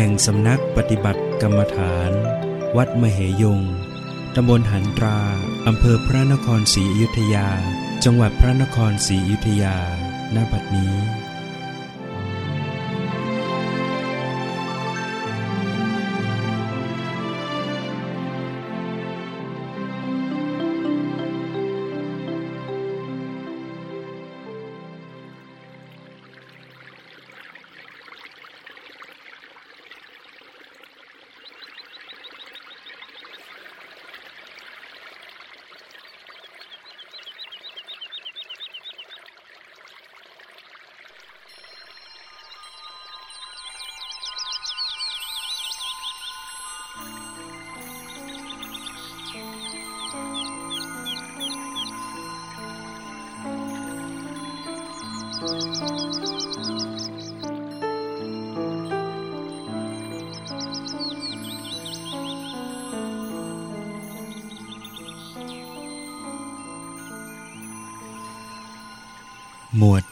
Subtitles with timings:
[0.00, 2.10] แห่งสำนักปฏิบัติกรรมฐาน
[2.76, 3.60] วัดมเหยง
[4.34, 5.18] ตำบลหันตรา
[5.66, 7.48] อำเภอพระนครศรีอยุธยา
[8.04, 9.78] จังหวัดพระนครศรีอยุธยา
[10.34, 10.94] ณ บัดนี้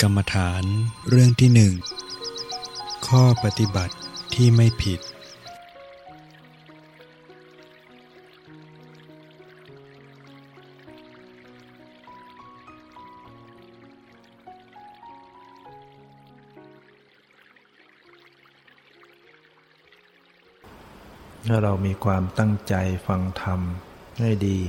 [0.07, 0.65] รรมฐาน
[1.09, 1.73] เรื่องที่หนึ่ง
[3.07, 3.95] ข้อปฏิบัติ
[4.35, 5.01] ที่ไม่ผิด
[21.47, 22.75] ถ้าเรามีความตั้งใจ
[23.07, 23.61] ฟังธรรม
[24.19, 24.61] ให้ดี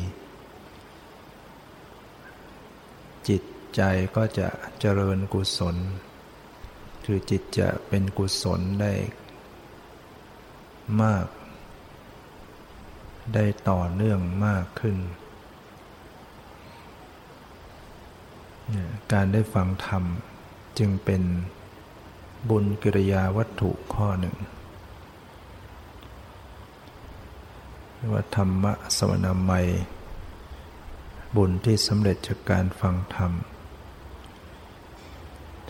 [3.28, 3.42] จิต
[3.78, 3.82] ใจ
[4.16, 4.48] ก็จะ
[4.80, 5.76] เจริญกุศล
[7.06, 8.94] คือจิตจะเป็นกุศลได้
[11.02, 11.26] มาก
[13.34, 14.98] ได้ต่อเนื่องมากขึ้น
[19.14, 20.04] การได้ฟังธรรม
[20.80, 21.24] จึงเป็น
[22.50, 24.36] บุญกิริยาวัตถุข้อหนึ่ง
[28.12, 29.68] ว่าธรรมะสวนามัย
[31.36, 33.32] บุญที่สำเร็จจากการฟังธรรม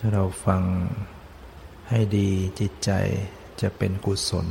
[0.02, 0.62] ้าเราฟัง
[1.88, 2.90] ให้ดีจิตใจ
[3.60, 4.46] จะเป็นกุศล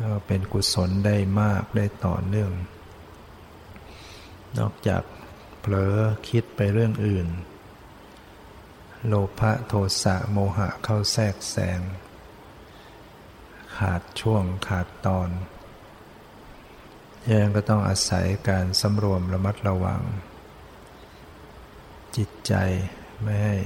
[0.00, 2.52] ก็เป็นกุศลได้มากได้ต่อเนื่อง
[4.58, 5.02] นอกจาก
[5.60, 5.96] เผลอ
[6.28, 7.28] คิดไปเรื่องอื่น
[9.06, 11.80] โลภะโทสะโมหะเข้าแทรกแซง
[13.76, 15.30] ขาดช่วงขาดตอน
[17.28, 20.02] ยังก็ต้องอาศัยการสำรวมระมัดระวัง
[22.16, 22.54] จิตใจ
[23.22, 23.56] ไม่ให้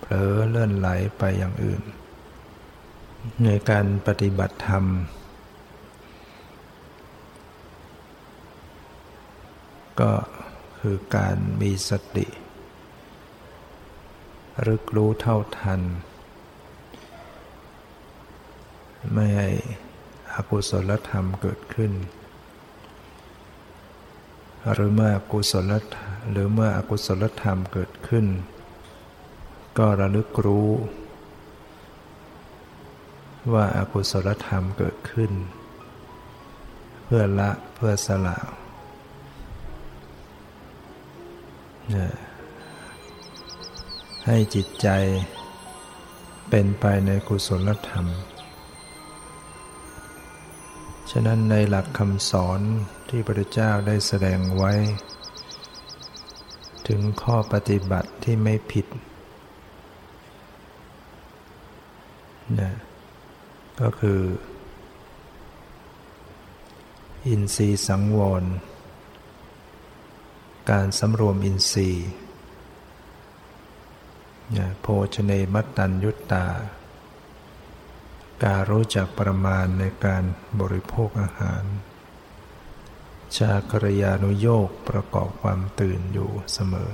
[0.00, 0.88] เผลอเลื่อนไหล
[1.18, 1.82] ไปอย่างอื่น
[3.44, 4.84] ในการปฏิบัติธรรม
[10.00, 10.12] ก็
[10.80, 12.26] คือการมีสติ
[14.66, 15.80] รึกรู้เท่าทัน
[19.12, 19.50] ไม่ให้
[20.34, 21.92] อกุศลธรรมเกิดขึ้น
[24.72, 25.96] หรือเมื่อกุศลธ
[26.30, 28.26] หรือเมื่ออกุศลธรรมเกิดขึ้น
[29.78, 30.70] ก็ระลึกรู้
[33.52, 35.32] ว่าอากุศลธรรมเกิดขึ้น
[37.04, 38.36] เพื่อละเพื่อสละ
[44.26, 44.88] ให้จิตใจ
[46.50, 48.06] เป็นไปในกุศลธรรม
[51.10, 52.60] ฉะนั้นในหลักคำสอน
[53.08, 54.72] ที่พระเจ้าได้แสดงไว้
[56.88, 58.86] ถึงข้อปฏิบัติที่ไม่ผิด
[62.60, 62.72] นะ
[63.80, 64.20] ก็คือ
[67.28, 68.44] อินทรีย์สังวร
[70.70, 72.08] การสำรวมอินทรีย์
[74.80, 76.46] โภชเนมัตตัญยุตตา
[78.44, 80.24] การรู้จักประมาณในการ
[80.60, 81.62] บริโภคอาหาร
[83.36, 86.92] ชากรยานุโยกประกอบความตื่นอยู่เสมอ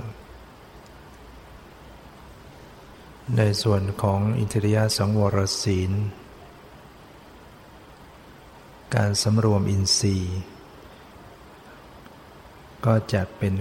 [3.36, 5.92] ในส่วนของอินทรียสังวรศีล
[8.94, 10.36] การสำรวมอินทรีย์
[12.86, 13.54] ก็จะเป็น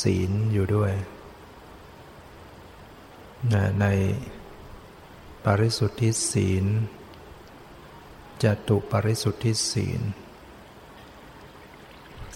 [0.00, 0.92] ศีลอยู่ด้วย
[3.80, 3.86] ใน
[5.44, 6.64] ปริสุทธิศีล
[8.42, 10.00] จตุปริสุทธิศีล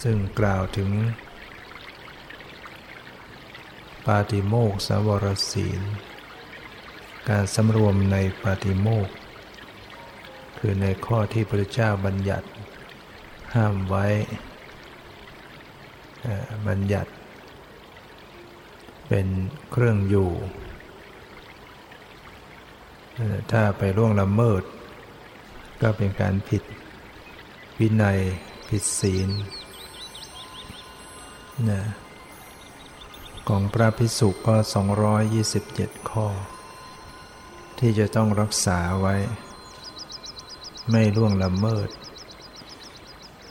[0.05, 0.91] ซึ่งกล่าวถึง
[4.06, 5.81] ปาติโมกสวรศีล
[7.29, 9.09] การสำรวมในปาติโมก
[10.59, 12.47] คือในข้อที่พระเจ้าบัญญัติ
[13.55, 14.06] ห้ามไว้
[16.67, 17.11] บัญญัติ
[19.09, 19.27] เป็น
[19.71, 20.31] เครื่องอยู่
[23.53, 24.62] ถ้าไปล่วงละเมิด
[25.83, 26.62] ก็เป็นการผิด
[27.81, 28.19] วินัย
[28.69, 29.31] ผิดศีล
[31.71, 31.81] นะ
[33.49, 34.56] ของพระพิสุก็
[35.33, 36.27] 227 ข้อ
[37.79, 39.15] ที่จะต้องรักษาไว้
[40.91, 41.89] ไม่ล่วงละเมิด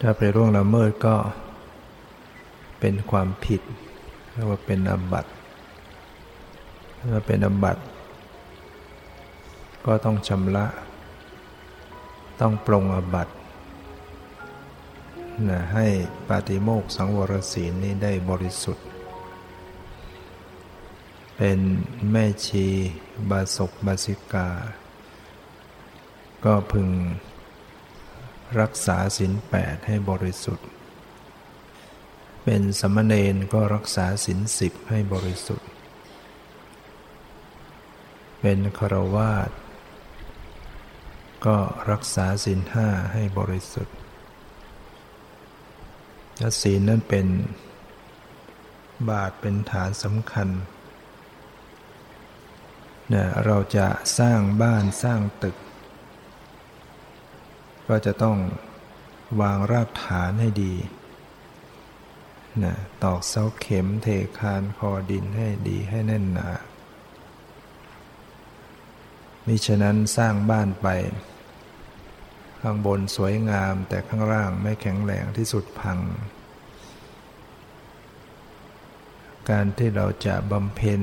[0.02, 1.16] ถ้าไปล่วงละเมิดก็
[2.80, 3.62] เป็นความผิด
[4.32, 5.32] เรียกว่าเป็นอบัติ
[7.12, 7.82] ถ้าเป็นอบัติ
[9.86, 10.66] ก็ต้องชำระ
[12.42, 13.34] ต้องปรงอบัติ
[15.50, 15.88] นะให้
[16.28, 18.86] ปาติโมกสังวรศีลนี้ได้บริสุทธิ์
[21.38, 21.60] เป็น
[22.12, 22.68] แม่ชี
[23.30, 24.50] บาศกบาสิกา
[26.46, 26.90] ก็พึง
[28.60, 30.68] รักษาศีลแปดให้บริสุทธิ์
[32.44, 35.68] เป็นสมณเณรก็รักษาศีลสิบให้บริสุทธิ์
[38.42, 39.50] เป็นครวาส
[41.46, 41.58] ก็
[41.92, 43.96] รักษาศีลห้าให้บริสุทธิ์
[46.38, 47.28] และศีลนั้นเป็น
[49.10, 50.50] บาทเป็นฐานสำคัญ
[53.10, 53.88] เนี่ยเราจะ
[54.20, 55.58] สร้างบ้านสร้างตึก
[57.88, 58.38] ก็จะต้อง
[59.42, 60.74] วางรากฐานให้ดี
[62.64, 64.08] นะตอกเสาเข็มเท
[64.40, 66.50] คานคอดินให้ดีให้แน่นหนา
[69.46, 70.88] มิฉะนั้นสร้างบ้านไป
[72.66, 76.00] ข้างบนสวยงามแต่ข้างล่างไม่แข็งแรงที่สุดพัง
[79.50, 81.02] การที่เราจะบำเพ็ญ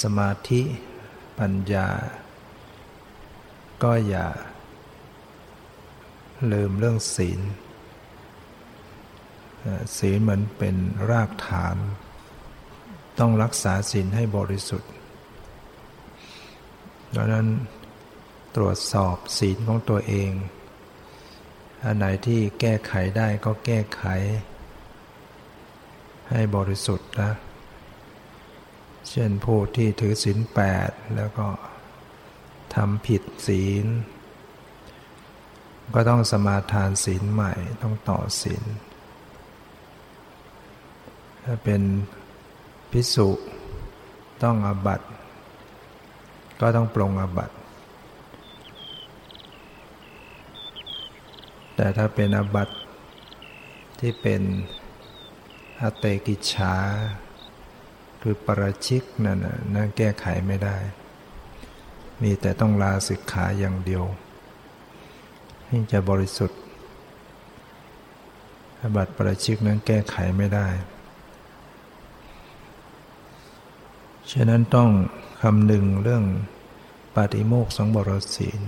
[0.00, 0.62] สมาธิ
[1.38, 1.88] ปัญญา
[3.82, 4.28] ก็อย่า
[6.52, 7.40] ลืมเรื่องศีล
[9.98, 10.76] ศีลเหมือนเป็น
[11.10, 11.76] รากฐาน
[13.18, 14.90] ต้องรักษาศีลให้บริสุทธิ์
[17.16, 17.46] ดังนั้น
[18.56, 20.32] ตรวจสอบศีลของตัวเอง
[21.84, 24.04] อันไหนที่แก้ไขได้ก็แก้ไข
[26.30, 27.32] ให้บริสุทธิ์นะ
[29.10, 31.46] เช่นผู้ที่ถือศีลแปดแล้วก็
[32.74, 33.86] ทำผิดศีล
[35.94, 38.64] ก็ต้องสมาทานศีลใหม่ต้องต่อศีล
[41.44, 41.82] ถ้าเป็น
[42.90, 43.28] พิสุ
[44.42, 45.00] ต้องอบัต
[46.60, 47.54] ก็ต้องปรงอบัติ
[51.76, 52.68] แต่ถ้าเป็นอบัต
[54.00, 54.42] ที่เป็น
[55.82, 56.74] อเตกิจฉา
[58.22, 59.38] คือปราชิกนั่น
[59.74, 60.76] นั่นแก้ไขไม่ได้
[62.22, 64.04] มีแต่ต้องลาสิกขาอย่างเดียว
[65.66, 66.60] ให้จะบริสุทธิ์
[68.80, 70.68] อบัตประชิกนั้นแก้ไขไม่ได้
[74.32, 74.90] ฉะนั้นต้อง
[75.42, 76.24] คำนึงเรื่อง
[77.14, 78.60] ปาฏิโมกสังบรศีล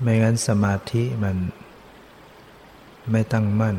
[0.00, 1.36] ไม่งั้นสมาธิมัน
[3.10, 3.76] ไม่ตั้งมั่น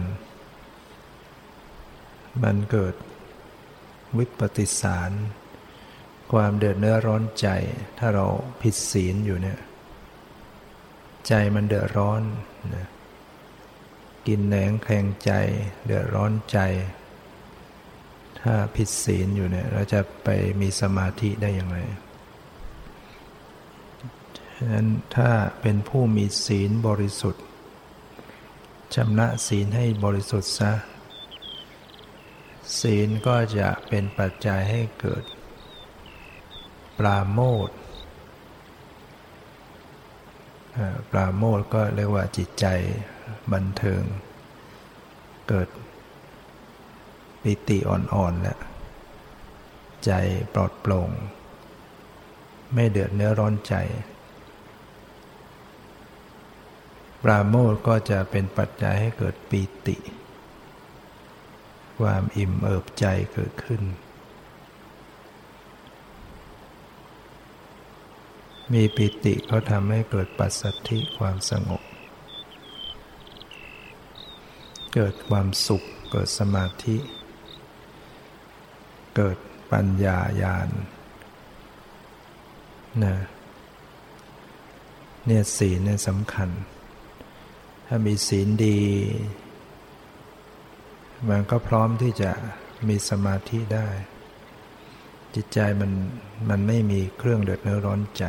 [2.44, 2.96] มันเกิด
[4.18, 5.12] วิปติสาร
[6.32, 7.48] ความเดือดเนื้อร้อนใจ
[8.00, 8.26] ถ้าเรา
[8.62, 9.60] ผิดศีลอยู่เนี่ย
[11.28, 12.22] ใจมันเดือดร้อน
[12.76, 12.88] นะ
[14.28, 15.32] กินแหนงแข่งใจ
[15.86, 16.60] เดือดร้อนใจ
[18.42, 20.30] ถ้าผิดศีลอยู่เนี่ยเราจะไป
[20.62, 21.78] มีสมาธิได้อย่างไร
[24.58, 25.30] ฉะนั้นถ้า
[25.62, 27.45] เป็นผู้มีศีลบริสุทธิ์
[29.00, 30.72] ชำระศีลให้บริสุทธิ์ซะ
[32.80, 35.24] ศีลก็จะเป็นปัจจัยให้เกิด
[37.00, 37.70] ปราโมท
[41.12, 42.66] ปราโมทก็เรียกว่าจิตใจ
[43.54, 44.04] บันเทิง
[45.50, 45.68] เกิด
[47.42, 48.60] ปิติอ่อนๆแล้ว
[50.06, 50.12] ใจ
[50.54, 51.10] ปลอดโปร่ง
[52.74, 53.76] ไม่เดือดเนื้อร้อนใจ
[57.26, 59.98] ปราโมทก็จะเป็นปัจจัยให้เกิดปีติ
[62.00, 63.82] ความอิ่มเอิบใจเกิดขึ้น
[68.74, 71.82] มีปิติก็ทำให้เกิดปัสสัทธิความสงบ
[74.94, 76.98] เกิดความสุขเกิดสมาธิ
[79.16, 79.38] เกิด
[79.72, 80.70] ปัญญาญาณ
[83.04, 83.16] นะ
[85.26, 86.50] เนี่ยศีลเนี่ยสำคัญ
[87.88, 88.80] ถ้ามีศีลดี
[91.30, 92.32] มันก็พร้อมที่จะ
[92.88, 93.88] มีสมาธิได้
[95.34, 95.92] จิตใจมัน
[96.50, 98.26] มันไม่มีเครื่องเดือดเนื้อร้อนใจ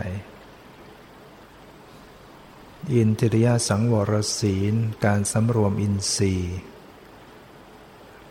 [2.95, 6.57] อินทริยสังวรศีลการสำรวมอินทรีย์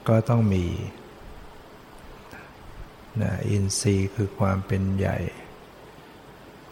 [0.08, 0.66] ก็ต้องมี
[3.22, 5.18] นะอินทรีย์คือความเป็นใหญ่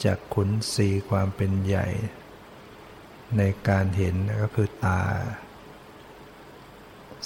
[0.03, 1.87] จากขุนทรีความเป็นใหญ่
[3.37, 5.01] ในการเห็นก็คือตา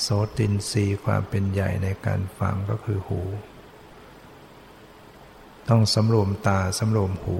[0.01, 3.21] โสตินรีความเป็นใหญ่ในการฟังก็คือหู
[5.69, 7.37] ต้องสำรวมตาสำรวมหู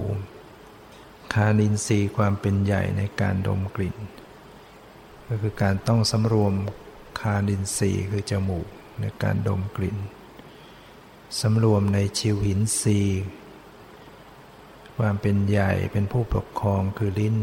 [1.32, 3.96] คานินทรีย์ความเป็นใหญ่ในการดมกลิ่น
[5.28, 6.54] ก็คือการต้องสำรวม
[7.20, 8.66] คานินทรีย์คือจมูก
[9.00, 9.96] ในการดมกลิ่น
[11.40, 13.00] สำรวมในชิวหินซี
[14.98, 17.36] ความเป็นใหญ่เป็นผู้ปกครองคือลิ้น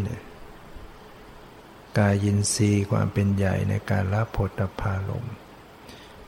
[2.00, 5.28] กายยินทรีย์ความเป็นใหญ่ในการรับผลพารม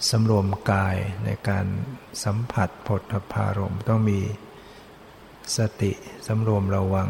[0.10, 1.66] สำรวมกายในการ
[2.24, 4.20] สัมผัสผลพารมต้องมี
[5.58, 5.92] สติ
[6.28, 7.10] สำรวมระวัง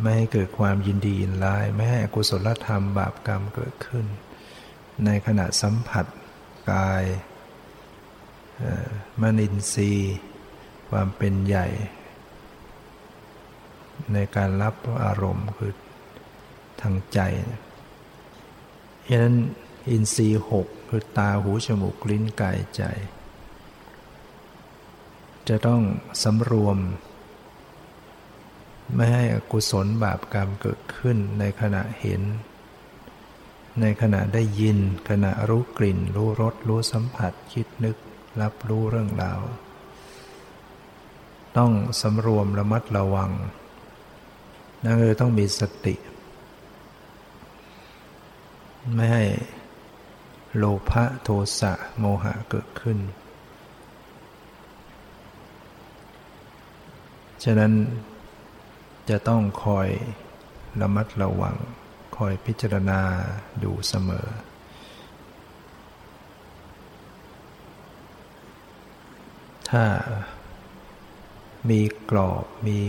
[0.00, 4.06] ไม่ให้เกิดความยินดียินร้าย ไม่ให้อกุศลธรรมบาปกรรมเกิดขึ้น
[5.04, 6.06] ในขณะสัมผัส
[6.72, 7.04] กาย
[9.20, 10.14] มนินทรีย์
[10.90, 11.66] ความเป็นใหญ่
[14.12, 14.74] ในการรับ
[15.04, 17.20] อารมณ์คือางใจ
[19.08, 19.34] ฉะนั้น
[19.88, 22.82] อินทรีย์หกคือตาหูจมูกลิ้นกายใจ
[25.48, 25.82] จะต้อง
[26.22, 26.78] สำรวม
[28.94, 32.22] ไม่ให้อกุศลบาปกรรมเกิดขึ้นในขณะเห็น
[33.80, 34.78] ในขณะได้ยิน
[35.08, 37.96] ขณะรู้กลิ่น รู้รส รู้สัมผัสคิดนึก
[38.40, 39.40] รับรู้เรื่องราว
[41.56, 43.30] ต้องสำรวมระมัดระวัง
[44.84, 45.94] นั่นคือต้องมีสติ
[48.94, 49.24] ไม่ให้
[50.56, 51.28] โลภะโท
[51.60, 52.98] สะโมหะเกิดขึ้น
[57.44, 57.72] ฉะนั้น
[59.10, 59.88] จะต้องคอย
[60.80, 61.56] ระมัดระวัง
[62.16, 63.00] คอยพิจารณา
[63.62, 64.26] ดูเสมอ
[69.70, 69.84] ถ้า
[71.70, 72.80] มีกรอบมี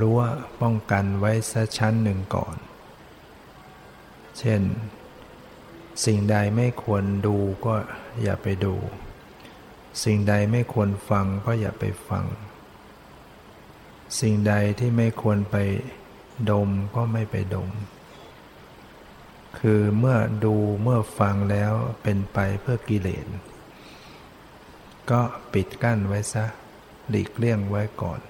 [0.00, 0.20] รั้ว
[0.60, 2.56] ป้องกันไว้สักชั้นหนึ่งก่อน
[4.38, 4.62] เช่น
[6.04, 7.36] สิ่งใดไม่ควรดู
[7.66, 7.74] ก็
[8.22, 8.74] อย่าไปดู
[10.04, 12.24] สิ่งใดไม่ควรฟังก็อย่าไปฟัง
[14.20, 15.56] สิ่งใดที่ไม่ควรไป
[16.50, 17.70] ดมก็ไม่ไปดม
[19.58, 21.72] คือเมื่อดูเมื่อฟังแล้ว
[22.02, 23.26] เป็นไปเพื่อกิเลส
[25.10, 25.20] ก็
[25.52, 26.44] ปิดกั้นไว้ซะ
[27.10, 28.20] หลีกเลี่ยงไว้ก่อน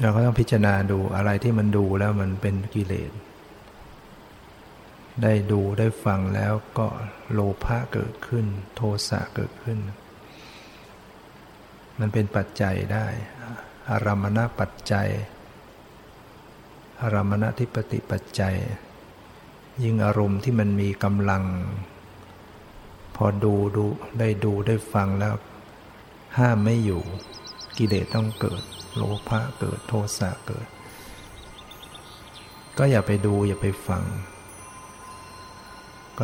[0.00, 3.10] เราก็ต้องพิจารณาดูอะไรที่มันดูแล้วมันเป็นกิเลส
[5.20, 6.86] ได้ดูได้ฟังแล้วก็
[7.32, 9.78] โลภะเกิดขึ้น โทสะเกิดขึ้น
[11.98, 13.06] มันเป็นปัจจัยได้
[13.90, 15.08] อารมณปัจจัย
[17.02, 18.56] อารมณทิปติปัจจัย
[19.82, 21.44] ยิ่งอารมณ์ที่มันมีกำลัง
[23.16, 23.86] พอดูดู
[24.18, 25.34] ได้ดูได้ฟังแล้ว
[26.38, 27.02] ห้ามไม่อยู่
[27.78, 28.62] กิเลสต้องเกิด
[28.96, 30.66] โลภะเกิดโทสะเกิด
[32.78, 34.02] ก็อย่าไปดูอย่าไปฟัง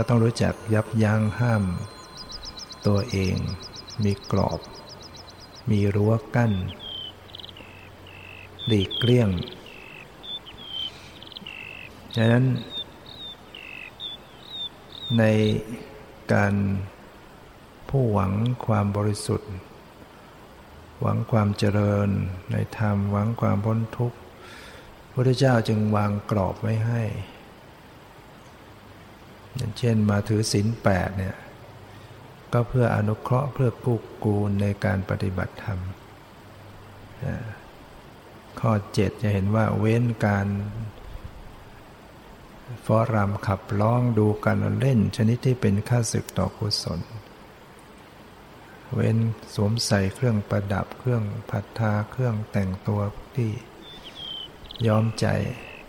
[0.00, 1.64] ก็ต้องรู้จักยับยั้งห้าม
[2.86, 3.36] ตัวเอง
[4.04, 4.60] มีกรอบ
[5.70, 6.52] มีรั้วกั้น
[8.66, 9.30] หลีกเลี่ยง
[12.16, 12.46] ดังนั้น
[15.18, 15.24] ใน
[16.32, 16.54] การ
[17.88, 18.32] ผู้หวัง
[18.66, 19.52] ความบริสุทธิ์
[21.00, 22.08] หวังความเจริญ
[22.52, 27.02] ในธรรม หวังความพ้นทุกข์พระพุทธเจ้าจึงวางกรอบไว้ให้
[29.58, 31.36] อย่างเช่นมาถือศีลแปดเนี่ย
[32.52, 35.78] ก็เพื่ออนุเคราะห์เพื่อกู้กูลในการปฏิบัติธรรม
[38.60, 40.46] ข้อเจ็ดจะเห็นว่าเว้นการ
[42.86, 47.00] ฟ้อรำขับร้องดูการเล่นชนิดที่เป็นค่าศึกต่อกุศล
[48.94, 49.16] เว้น
[49.54, 53.00] สวมใส่เครื่องประดับเครื่องผัดทาเครื่องแต่งตัว
[53.36, 53.50] ที่
[54.86, 55.26] ย้อมใจ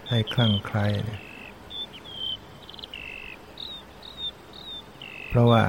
[0.10, 0.86] ให้คลั่งไคล้
[5.30, 5.64] เพราะว่า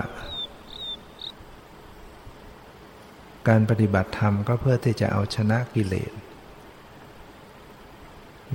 [3.48, 6.12] การปฏิบัติธรรมก็เพื่อที่จะเอาชนะกิเลส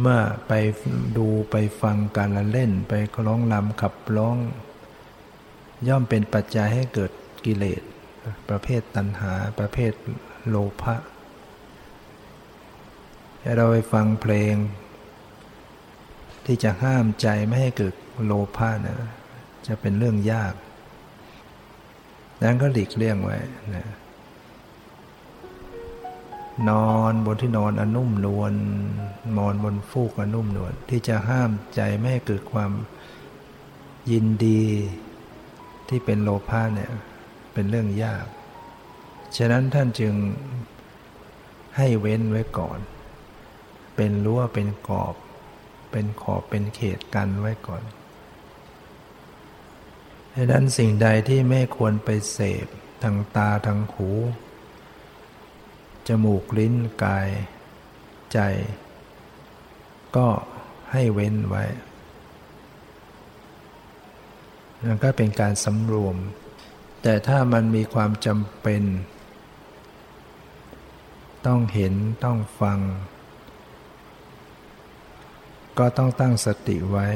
[0.01, 0.53] เมื่อไป
[1.17, 2.93] ดูไปฟังการละเล่นไป
[3.27, 4.37] ร้องลำขับร้อง
[5.87, 7.11] ย่อมเป็นปัจจัยให้เกิด
[7.45, 7.81] กิเลส
[8.49, 9.93] ประเภทตัณหา ประเภท
[10.49, 10.95] โลภะ
[13.43, 14.53] ฉเราไปฟังเพลง
[16.45, 17.95] ที่จะห้ามใจไม่ให้เกิด
[18.25, 18.97] โลภะนะ
[19.67, 20.53] จะเป็นเรื่องยาก
[22.43, 23.37] นั้นก็หลีกเลี่ยงไว้
[23.75, 23.87] นะ
[26.69, 28.53] นอนบนที่นอนอนุ่มนวล
[29.37, 32.71] นอนบนฟูกอนุ่มนวลที่จะห้ามใจไม่ให้เกิดความ
[34.11, 34.63] ยินดี
[35.89, 36.91] ที่เป็นโลภะเนี่ย
[37.53, 38.25] เป็นเรื่องยาก
[39.37, 40.13] ฉะนั้นท่านจึง
[41.77, 42.79] ให้เว้นไว้ก่อน
[43.95, 45.15] เป็นรั้วเป็นกรอบ
[45.91, 47.83] เป็นขอบเป็นเขตกันไว้ก่อน
[50.37, 52.65] ดังนั้นสิ่งใดที่ไม่ควรไปเสพ
[53.03, 54.09] ทางตาทางหู
[56.07, 57.29] จมูกลิ้นกาย
[58.33, 58.39] ใจ
[60.15, 60.27] ก็
[60.91, 61.63] ให้เว้นไว้
[64.83, 66.17] นั่นก็เป็นการสำรวม
[67.01, 68.83] แต่ถ้ามันมีความจำเป็น
[71.47, 71.93] ต้องเห็น
[72.25, 72.79] ต้องฟัง
[75.77, 77.07] ก็ต้องตั้งสติไว้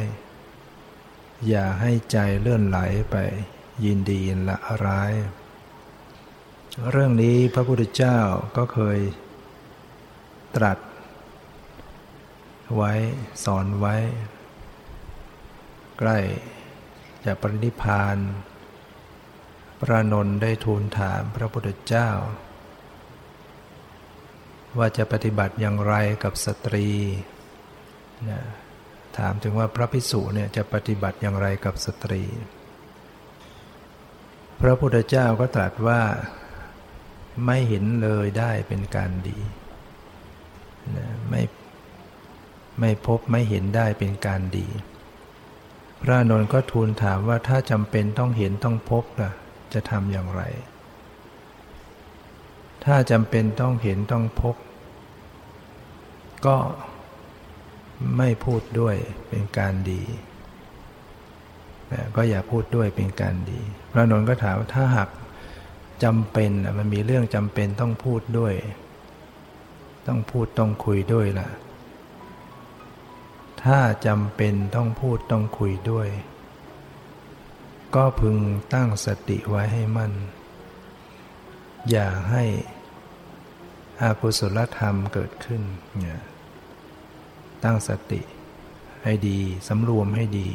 [1.48, 2.80] อย่าให้ใจเลื่อนไหล
[3.12, 3.16] ไป
[3.86, 4.20] ยินดี
[4.50, 5.14] ละร้าย
[6.92, 8.20] เรื่องนี้พระพุทธเจ้า
[8.58, 9.00] ก็เคย
[10.56, 10.80] ตรัส
[12.76, 12.94] ไว้
[13.46, 13.96] สอนไว้
[16.00, 16.18] ใกล้
[17.26, 18.18] จะปรินิพาน
[19.80, 22.10] พระนนได้ทูลถามพระพุทธเจ้า
[24.78, 26.88] ว่าจะปฏิบัติอย่างไรกับสตรี
[28.30, 28.42] นะ
[29.18, 32.24] ถามถึงว่าพระพิสุเนี่ยจะปฏิบัติอย่างไรกับสตรี
[34.62, 36.02] พระพุทธเจ้าก็ตรัสว่า
[37.46, 39.40] ไม่เห็นเลยได้เป็นการดี
[40.98, 41.42] นะไม่
[42.80, 44.68] ไม่พบไม่เห็นได้เป็นการดี
[46.02, 49.32] พระนนท์ก็ทูลถามว่าถ้าจำเป็นต้องเห็นต้องพบล่ะ
[49.74, 50.42] จะทำอย่างไร
[52.86, 54.56] ถ้าจำเป็นต้องเห็นต้องพบ
[56.46, 56.56] ก็
[58.18, 58.96] ไม่พูดด้วย
[59.30, 60.02] เป็นการดี
[62.16, 63.60] ก็อย่าพูดด้วยเป็นการดี
[63.92, 65.10] พระนนท์ก็ถามว่าถ้าหาก
[66.04, 68.54] จำเป็นมันมีเรื่องจำเป็นต้องพูดด้วย
[70.08, 71.50] ต้องพูดต้องคุยด้วยล่ะ
[73.64, 76.08] ถ้าจำเป็นต้องพูดต้องคุยด้วย
[77.96, 78.36] ก็พึง
[78.74, 80.14] ตั้งสติไว้ให้มั่น
[81.90, 82.44] อย่าให้
[84.02, 85.62] อากุศลธรรมเกิดขึ้น
[86.00, 86.22] เนี่ย
[87.64, 88.22] ตั้งสติ
[89.04, 90.50] ให้ดีสำรวมให้ดี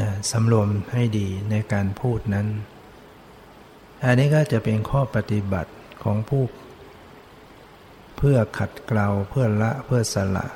[0.00, 2.46] นะสำรวมให้ดีในการพูดนั้น
[4.04, 5.72] อันนี้ก็จะเป็นข้อปฏิบัติ
[6.02, 6.42] ของผู้
[8.16, 10.46] เพื่อขัดเกลาเพื่อละเพื่อสละ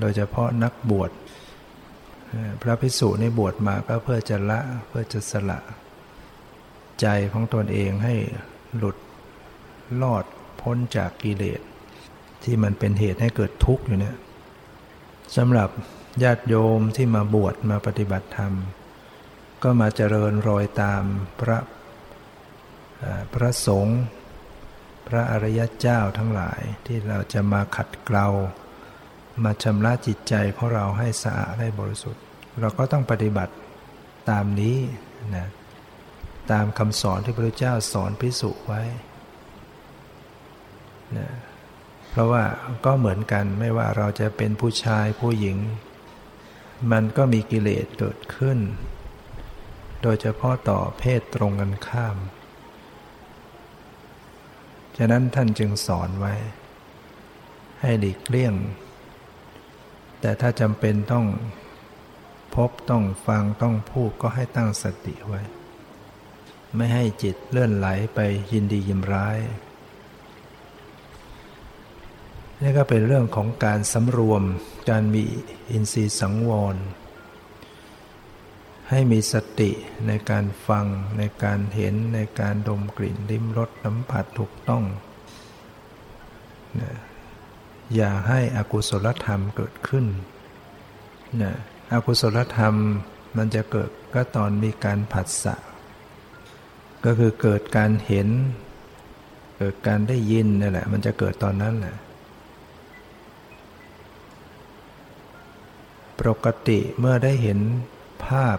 [0.00, 1.10] โดยเฉพาะนักบวช
[2.62, 5.58] พระภิกษุนี่บวชมาก็เพื่อจะละเพื่อจะสละ
[7.00, 8.14] ใจของตนเองให้
[8.76, 8.96] หลุด
[10.02, 10.24] ลอด
[10.60, 11.60] พ้นจากกิเลส
[12.48, 14.16] ที่มันเป็นเหตุให้เกิดทุกข์อยู่เนี่ย
[15.36, 15.70] สำหรับ
[16.22, 18.52] ญาติโยมที่มาบวชมาปฏิบัติธรรม
[19.62, 21.02] ก็มาเจริญรอยตาม
[21.40, 21.58] พระ
[23.34, 24.00] พระสงฆ์
[25.08, 28.26] พระอริยเจ้าทั้งหลายที่เราจะมาขัดเกลา
[29.44, 32.22] มาชำระจิตใจของเราให้สะอาดให้บริสุทธิ์
[32.60, 33.54] เราก็ต้องปฏิบัติ
[34.30, 34.76] ตามนี้
[35.36, 35.46] นะ
[36.52, 38.82] ตามคำสอนที่พระเจ้าสอนพิสุไว้
[41.16, 41.28] นะ
[42.10, 42.44] เพราะว่า
[42.84, 45.58] ก็เหมือนกันไม่ว่าเราจะเป็นผู้ชายผู้หญิง
[46.92, 48.58] มันก็มีกิเลสเกิดขึ้น
[50.02, 52.16] โดยเฉพาะต่อเพศตรงกันข้าม
[54.96, 56.34] ฉะนั้นท่านจึงสอนไว้
[57.80, 58.54] ให้หลีกเลี่ยง
[60.20, 61.26] แต่ถ้าจำเป็นต้อง
[62.54, 65.42] พบต้องฟังต้องพูดก็ให้ตั้งสติไว้
[66.76, 68.20] ไม่ให้จิตเลื่อนไหลไป
[68.52, 69.38] ยินดียิมร้าย
[72.62, 74.42] นี่ก็เป็นเรื่องของการสำรวม
[74.90, 75.22] การมี
[75.70, 76.76] อินทรีย์สังวร
[78.90, 79.70] ให้มีสติ
[80.06, 80.86] ในการฟัง
[81.18, 84.84] ในการเห็นในการดมกลิ่นลิ้มรสสัมผัสถูกต้อง
[87.94, 90.06] อย่าให้อกุศลธรรมเกิดขึ้น
[91.42, 91.54] นะ
[91.92, 92.74] อกุศลธรรม
[93.36, 95.54] มันจะเกิดก็ตอนมีการผัสสะ
[97.04, 98.28] ก็คือเกิดการเห็น
[99.58, 101.96] เกิดการได้ยินนี่แหละ มันจะเกิดตอนนั้นแหละ
[106.20, 107.60] ปกติเมื่อได้เห็น
[108.26, 108.58] ภาพ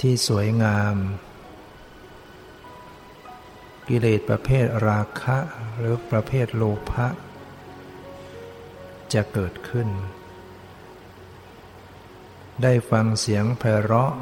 [0.00, 0.96] ที่สวยงาม
[3.88, 5.38] กิเลสประเภทราคะ
[5.78, 7.06] หรือประเภทโลภะ
[9.12, 9.88] จะเกิดขึ้น
[12.62, 14.12] ได้ฟังเสียงไพเราะ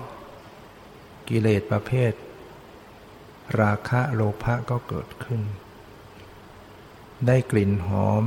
[1.28, 2.12] กิเลสประเภท
[3.60, 5.42] ราคะโลภะก็เกิดขึ้น
[7.26, 8.24] ได้กลิ่นหอม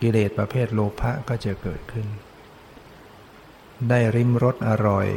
[0.00, 2.06] กิเลสประเภทโลภะก็จะเกิดขึ้น
[3.88, 5.08] ได้ริมรสอร่อย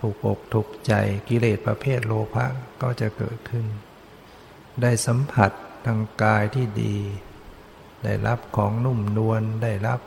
[0.00, 0.92] ถูกอกถูกใจ
[1.28, 2.46] กิเลสประเภทโลภะ
[2.82, 3.66] ก็จะเกิดขึ้น
[4.82, 5.52] ได้สัมผัส
[5.86, 6.96] ทางกายที่ดี
[8.04, 10.00] ได้รับของนุ่มนวลได้รับ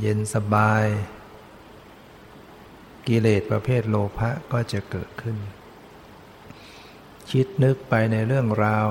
[0.00, 0.84] เย็นสบาย
[3.08, 5.36] กิเลสประเภทโลภะก็จะเกิดขึ้น
[7.30, 8.88] คิดนึกไปในเรื่องราว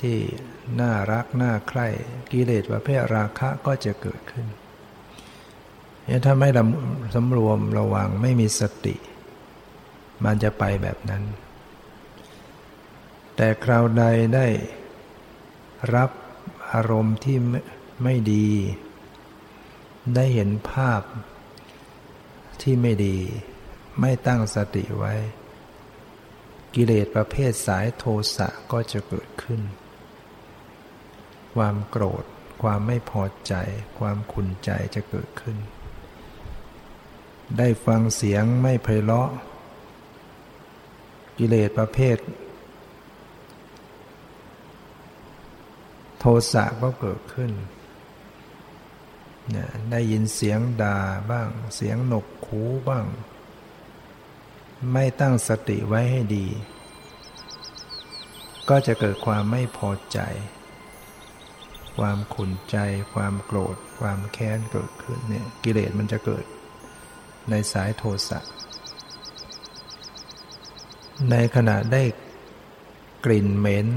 [0.00, 0.18] ที่
[0.80, 1.86] น่ารักน่าใคร่
[2.32, 4.46] กิเลสประเภทราคะก็จะเกิดขึ้น
[6.04, 6.48] เนี่ยถ้าไม่
[7.14, 8.96] สำรวมระวังไม่มีสติ
[10.24, 11.22] มันจะไปแบบนั้น
[13.36, 14.46] แต่คราวใดได้
[15.94, 16.10] รับ
[16.72, 17.36] อารมณ์ที่
[18.02, 18.48] ไม่ดี
[20.14, 21.02] ได้เห็นภาพ
[22.62, 23.16] ที่ไม่ดี
[24.00, 25.14] ไม่ตั้งสติไว้
[26.74, 28.04] กิเลสประเภทสายโท
[28.36, 29.60] สะก็จะเกิดขึ้น
[31.54, 32.24] ความโกรธ
[32.62, 33.54] ความไม่พอใจ
[33.98, 35.56] ความขุนใจจะเกิดขึ้น
[37.58, 39.30] ได้ฟังเสียงไม่ไพเราะ
[41.38, 42.18] กิเลสประเภท
[46.18, 47.52] โทสะก็เกิดขึ้น
[49.90, 50.98] ได้ยินเสียงด่า
[51.30, 53.06] บ้าง เสียงหนกคูบ้าง
[54.92, 56.46] ไม่ตั้งสติไว้ให้ดี
[58.68, 60.18] ก็จะเกิดความไม่พอใจ
[61.98, 62.76] ความขุนใจ
[63.14, 66.44] ความโกรธ ความแค้นเกิดขึ้นเนี่ยกิเลสมันจะเกิด
[67.50, 68.40] ในสายโทสะ
[71.30, 72.02] ในขณะได้
[73.24, 73.88] กลิ่นเหม็น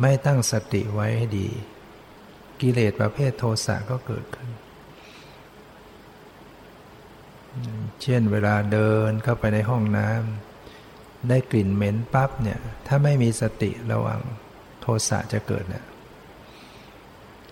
[0.00, 1.48] ไม่ตั้งสติไว้ให้ดี
[2.60, 4.50] กิเลสประเภทโทสะก็เกิดขึ้น
[8.02, 14.20] เช่นเวลาเดินเข้าไปในห้องน้ำได้กลิ่นเหม็นปั๊บเนี่ย ถ้าไม่มีสติระวัง
[14.80, 15.85] โทสะจะเกิดเนี่ย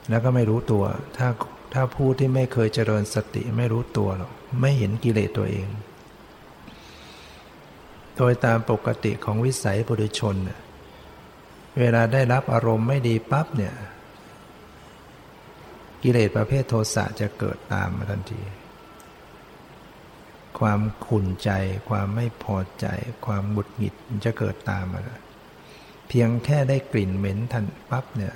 [0.09, 0.85] แล้วก็ไม่รู้ตัว
[1.17, 1.29] ถ้า
[1.73, 5.69] ถ้าผู้ที่ไม่เคยเจริญสติไม่รู้ตัวหรอกไม่เห็นกิเลสตัวเอง
[8.17, 10.61] โดยตามปกติของวิสัยปุถุชนเนี่ย
[11.81, 13.75] เวลาได้รับอารมณ์ไม่ดีปั๊บเนี่ย
[16.03, 18.43] กิเลสประเภทโทสะจะเกิดตามมาทันที
[20.59, 21.51] ความขุ่นใจ
[21.89, 22.87] ความไม่พอใจ
[23.27, 25.03] ความบุดหงิดมันจะเกิดตามมา
[26.09, 28.35] เพียงแค่ได้กลิ่นเหม็นทันปั๊บเนี่ย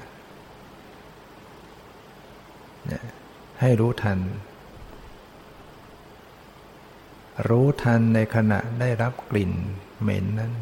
[3.61, 4.19] ให้รู้ทัน
[7.49, 9.53] รู้ทันในขณะได้รับกลิ่น
[10.01, 10.53] เหม็นนั้น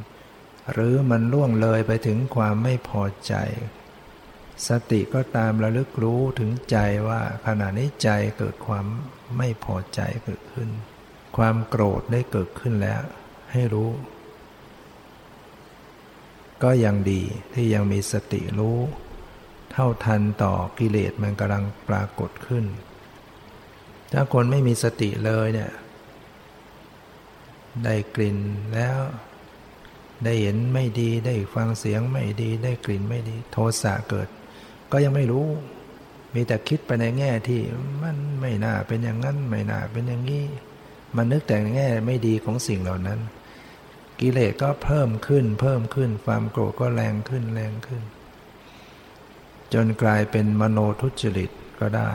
[0.72, 3.34] หรือมันล่วงเลยไปถึงความไม่พอใจ
[4.68, 6.76] สติก็ตามระลึกรู้ถึงใจ
[7.08, 8.86] ว่าขณะนี้ใจเกิดความ
[9.36, 10.68] ไม่พอใจเกิดขึ้น
[11.36, 13.02] ความโกรธได้เกิดขึ้นแล้ว
[13.52, 13.90] ให้รู้
[16.62, 18.78] ก็ยังดีที่ยังมีสติรู้
[19.78, 22.64] เท่าทันต่อกิเลสมันกำลังปรากฏขึ้น
[24.12, 25.72] ถ้าคนไม่มีสติเลยเนี่ย
[27.84, 28.38] ได้กลิ่น
[28.74, 28.98] แล้ว
[30.24, 34.28] ได้เห็นไม่ดีได้ฟังเสียงไม่ดีได้กลิ่นไม่ดี โทสะเกิด
[34.92, 35.46] ก็ยังไม่รู้
[36.34, 37.60] มีแต่คิดไปในแง่ที่
[38.02, 40.44] มันไม่น่าเป็นอย่างนั้นไม่น่าเป็นอย่างนี้
[41.16, 43.20] มันนึกแต่แง่ไม่ดีของสิ่งเหล่านั้น
[44.20, 48.02] กิเลสก็เพิ่มขึ้นเพิ่มขึ้นความโกรธก็แรงขึ้นแรงขึ้น
[49.74, 51.50] จนกลายเป็นมโนทุจริต
[51.80, 52.12] ก็ได้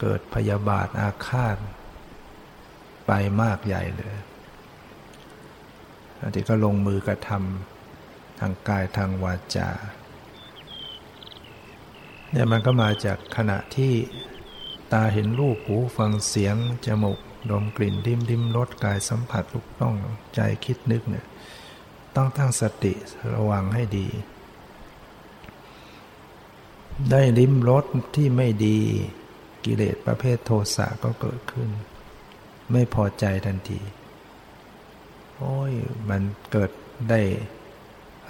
[0.00, 1.56] เกิดพยาบาทอาฆาต
[3.06, 3.12] ไป
[3.42, 4.16] มากใหญ่เลย
[6.20, 9.70] อันที่ก็ลงมือกระทำทางกายทางวาจา
[12.30, 13.92] เนี่ยมันก็มาจากขณะที่
[14.92, 17.18] ตาเห็นรูปหูฟังเสียง จมูก
[17.50, 19.96] ดมกลิ่นดิ้มดิ้มรสกายสัมผัสลูกต้อง
[20.34, 21.26] ใจคิดนึกเนี่ย
[22.16, 22.92] ต้องตั้งสติ
[23.34, 24.08] ระวังให้ดี
[27.10, 28.78] ได้ลิ้มรสที่ไม่ดี
[29.64, 31.68] กิเลสประเภทโทสะก็เกิดขึ้น
[32.72, 33.80] ไม่พอใจทันที
[35.36, 35.72] โอ้ย
[36.08, 36.70] มันเกิด
[37.10, 37.20] ได้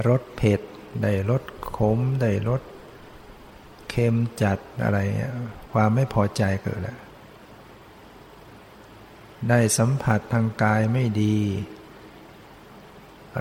[0.09, 0.61] รสเผ็ด
[1.03, 1.43] ได้รส
[1.77, 2.63] ขม ได้รส
[3.91, 5.35] เค็มจัดอะไรเงี้ย
[5.73, 6.99] ความไม่พอใจเกิดแล้ว
[9.49, 11.39] ได้สัมผัสทางกายไม่ดี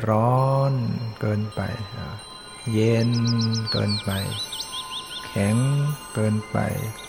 [0.07, 0.73] ร้อน
[1.19, 1.62] เกินไป
[2.73, 3.12] เย็น
[3.71, 4.12] เกินไป
[5.35, 5.57] แข็ง
[6.13, 6.57] เกินไป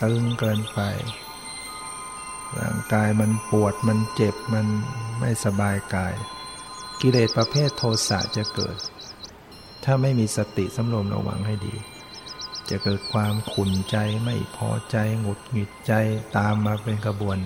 [0.01, 0.79] ตึงเกินไป
[2.57, 4.67] ร่างกายมันปวดมันเจ็บมัน
[5.19, 6.13] ไม่สบายกาย
[7.01, 8.77] กิเลสประเภทโทสะจะเกิด
[9.83, 11.75] ถ้าไม่มีสติสำรวมระวังให้ดี
[12.69, 15.93] จะเกิดความขุนใจไม่พอใจหงุดหงิดใจ
[16.37, 17.37] ตามมาเป็นกระบวน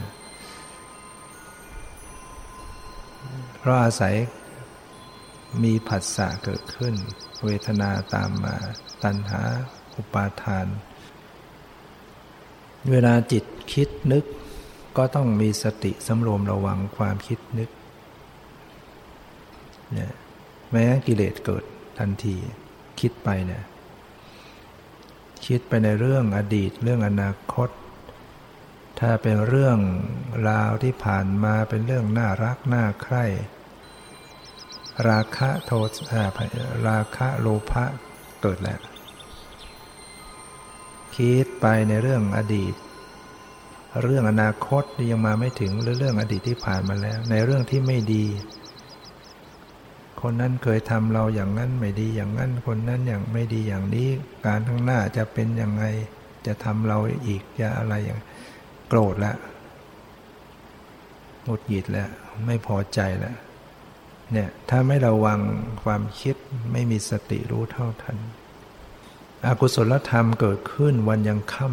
[3.59, 4.15] เพราะอาศัย
[5.63, 6.95] มีผัสสะเกิดขึ้น
[7.43, 8.55] เวทนาตามมา
[9.03, 9.43] ตัณหา
[9.99, 10.67] อุปาทาน
[12.89, 14.25] เวลาจิตคิดนึก
[14.97, 17.69] ก็ต้องมีสติสำรวมระวังความคิดนึก
[19.93, 20.13] เนี่ย
[20.71, 21.63] แม้กิเลสเกิด
[21.99, 22.35] ทันที
[22.99, 23.63] คิดไปเนี่ย
[25.45, 27.69] คิดไปในเรื่องอดีตเรื่องอนาคต
[28.99, 29.79] ถ้าเป็นเรื่อง
[30.49, 33.25] ราวที่ผ่านมาเป็นเรื่องน่ารักน่าใคร่
[35.09, 36.25] ราคะโทสะ
[36.87, 37.83] ราคะโลภะ
[38.41, 38.79] เกิดแล้ว
[41.23, 42.73] คิดไปในเรื่องอดีต
[44.03, 48.25] เรื่องอนาคตยังมาไม่ถึงหรือเรื่องอดีตที่ผ่านมาแล้ว ในเรื่องที่ไม่ดี
[50.21, 54.07] คนนั้นเคยทำเราอย่างนั้นไม่ดีอย่างนั้น คนนั้นอย่างไม่ดีอย่างนี้
[54.45, 55.83] การข้างหน้าจะเป็นยังไง
[56.45, 58.19] จะทำเราอีกจะอะไรอย่าง
[58.87, 59.37] โกรธแล้ว
[61.43, 62.09] หงุดหงิดแล้ว
[62.45, 63.35] ไม่พอใจแล้ว
[64.31, 65.39] เนี่ยถ้าไม่ระวัง
[65.83, 66.35] ความคิด
[66.71, 68.17] ไม่มีสติรู้เท่าทัน
[69.45, 71.69] อกุศลธรรมเกิดขึ้นวันยังค่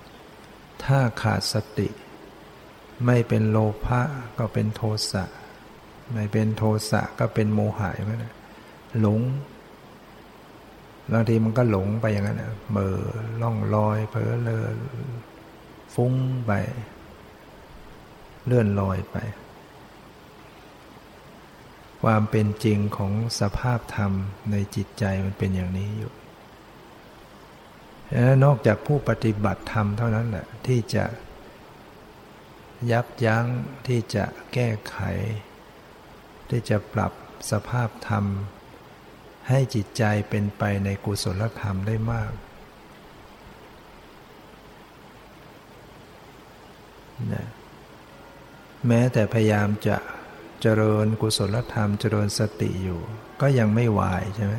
[0.00, 1.88] ำถ้าขาดสติ
[3.06, 4.00] ไม่เป็นโลภะ
[4.38, 5.24] ก็เป็นโทสะ
[6.12, 8.34] ไม่เป็นโทสะก็เป็นโมหะไหมนะ
[9.00, 9.20] หลง
[11.12, 12.92] บางทีมันก็หลงไปอย่างนั้นเมื่อ
[13.42, 14.66] ล่องลอยเผลอเลอ
[15.94, 16.14] ฟุ้ง
[16.46, 16.52] ไป
[18.46, 19.16] เลื่อนลอยไป
[22.02, 24.12] ความเป็นจริงของสภาพธรรม
[24.50, 26.12] ในจิตใจมันเป็นอย่างนี้อยู่
[28.44, 31.04] นอกจากผู้ปฏิบัติธรรมเท่านั้นแหละที่จะ
[32.90, 33.46] ยับยั้ง
[33.86, 34.98] ที่จะแก้ไข
[36.50, 37.12] ที่จะปรับ
[37.50, 38.24] สภาพธรรม
[39.48, 42.32] ให้จิตใจเป็นไปในกุศลธรรมได้มาก
[47.32, 47.46] นะ
[48.86, 49.96] แม้แต่พยายามจะ
[50.62, 53.00] เจริญกุศลธรรมเจริญสติอยู่
[53.40, 54.54] ก็ยังไม่วายใช่ไหม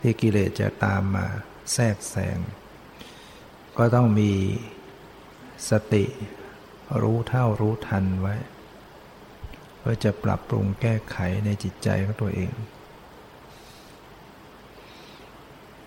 [0.00, 1.26] ที่กิเลสจะตามมา
[1.72, 2.38] แทรกแซง
[3.78, 4.32] ก็ต้องมี
[5.70, 6.04] สติ
[7.02, 8.36] รู้เท่ารู้ทันไว้
[9.78, 12.52] เพื่อจะปรับปรุงแก้ไขในจิตใจของตัวเอง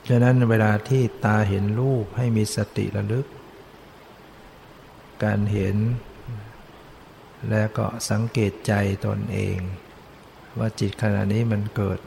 [0.10, 3.28] ฉะนั้นเวลาที่ตาเห็นรูปให้มีสติระลึก
[5.24, 5.78] การเห็น
[7.50, 8.74] แล้วก็สังเกตใจ
[9.06, 9.58] ตนเอง
[10.60, 12.00] ว่าจิตขณะนี้มันเกิด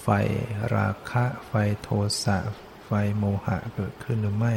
[0.00, 0.06] ไฟ
[0.74, 1.52] ราคะ ไฟ
[1.82, 1.88] โท
[2.24, 2.38] สะ
[2.84, 4.54] ไฟโมหะเกิดขึ้นหรือไม่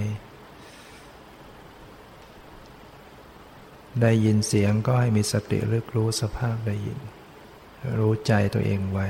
[4.02, 7.00] ได้ยินเสียงก็ให้มีสติลึกรู้สภาพได้ยิน
[8.00, 9.08] รู้ใจตัวเองไว้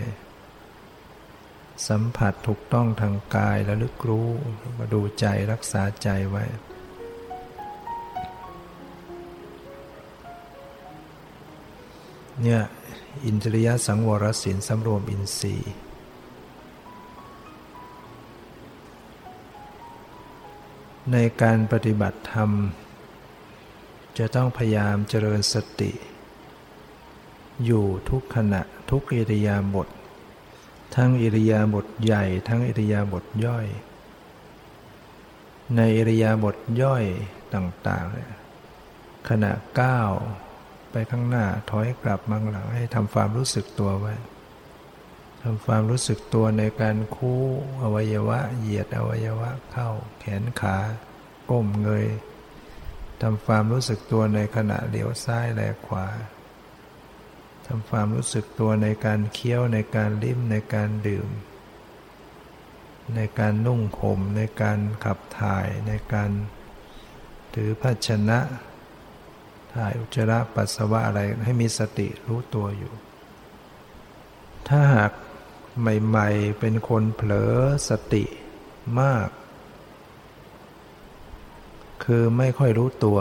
[1.87, 4.27] สัมผัสถูกต้องทางกายแล้วลึกรู้
[4.77, 6.43] มาดูใจรักษาใจไว้
[12.41, 12.61] เนี่ย
[13.25, 15.73] อินทรียสังวรสินสำรวมอินทรีย์
[21.13, 22.51] ในการปฏิบัติธรรม
[24.17, 25.91] จะต้องพยายามเจริญสติ
[27.65, 29.87] อยู่ทุกขณะทุกอิริยาบถ
[30.95, 33.67] ทั้งอิริยาบถใหญ่ ทั้งอิริยาบถย่อย
[35.75, 37.03] ในอิริยาบถย่อย
[37.53, 40.11] ต่างๆขณะก้าว
[40.91, 44.13] ไปข้างหน้าถอยกลับมังหลังให้ทำความรู้สึกตัวไว้
[45.47, 47.43] ทำความรู้สึกตัวในการคู่
[47.81, 50.77] อวัยวะ เหยียดอวัยวะเข้าแขนขา
[51.49, 52.07] ก้มเงย
[53.21, 56.07] ทำความรู้สึกตัวในขณะเลี้ยวซ้ายแลขวา
[57.67, 61.27] ทำความรู้สึกตัวในการเคี้ยวในการลิ้มในการดื่ม
[63.15, 66.31] ในการนุ่งห่มในการขับถ่ายในการ
[67.53, 68.39] ถือภาชนะ
[69.73, 72.93] ถ่ายอุจจาระปัสสาวะอะไรให้มีสติรู้ตัวอยู่
[74.69, 75.11] ถ้าหาก
[75.79, 77.55] ใหม่ ๆ เป็นคนเผลอ
[77.89, 78.23] สติ
[78.99, 79.29] มาก
[82.03, 83.19] คือไม่ค่อยรู้ตัว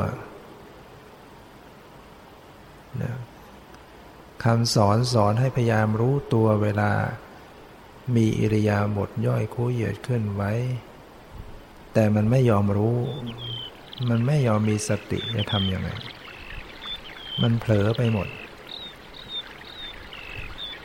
[3.03, 3.14] นะ
[4.45, 6.90] คำสอนสอนให้พยายามรู้ตัวเวลา
[8.17, 10.53] มีอิริยาบถย่อยคู่เหยียดขึ้นไว้
[11.93, 12.97] แต่มันไม่ยอมรู้
[14.09, 15.88] มันไม่ยอมมีสติจะทำยังไง
[17.43, 18.29] มันเผลอไปหมด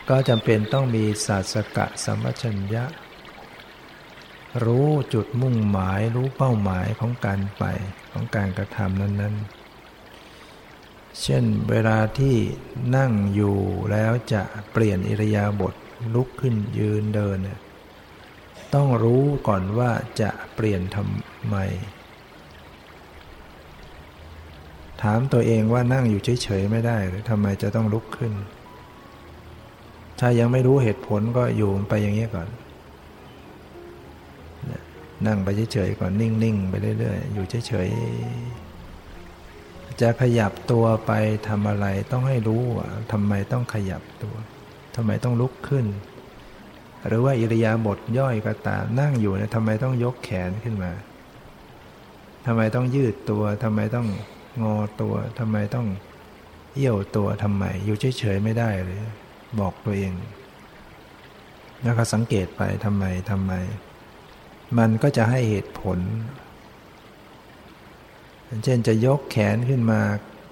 [0.10, 2.86] ก็จำเป็นต้องมีศาสกะสัมชัญญะ
[4.65, 7.63] รู้จุดมุ่งหมายรู้เป้าหมายของการไป
[8.12, 9.36] ของการกระทำนั้น
[10.28, 12.36] ๆ เช่นเวลาที่
[12.95, 13.58] นั่งอยู่
[13.91, 14.41] แล้วจะ
[14.72, 15.74] เปลี่ยนอิริยาบถ
[16.15, 17.38] ลุกขึ้นยืนเดิน
[18.74, 19.91] ต้องรู้ก่อนว่า
[20.22, 21.56] จะเปลี่ยนทำไม
[25.02, 28.34] ถามตัวเองว่านั่งอยู่เฉยๆไม่ได้หรือทำไมจะต้องลุกขึ้น
[30.19, 32.47] ถ้ายังไม่รู้เหตุผลก็อยู่ไปอย่างนี้ก่อน
[35.27, 41.12] นั่งไปเฉยๆก่อนนิ่งๆไปเรื่อยๆ อยู่เฉยๆ จะขยับตัวไป
[41.47, 44.36] ทำอะไรต้องให้รู้ว่าทำไมต้องขยับตัว
[44.95, 45.86] ทำไมต้องลุกขึ้น
[47.08, 50.91] หรือว่าอิริยาบถย่อยก็ตามนั่งอยู่เนี่ยทำไมต้องยกแขนขึ้นมา
[52.45, 54.08] ทำไมต้องยืดตัวทำไมต้อง
[54.63, 55.88] งอตัวทำไมต้อง
[56.73, 58.99] เอี้ยวตัวทำไม อยู่เฉยๆไม่ได้เลย
[59.59, 60.13] บอกตัวเอง
[61.83, 63.53] แล้วก็สังเกตไปทำไมทำไม
[64.77, 65.99] มันก็จะให้เหตุผล
[68.63, 69.99] เช่นจะยกแขนขึ้นมา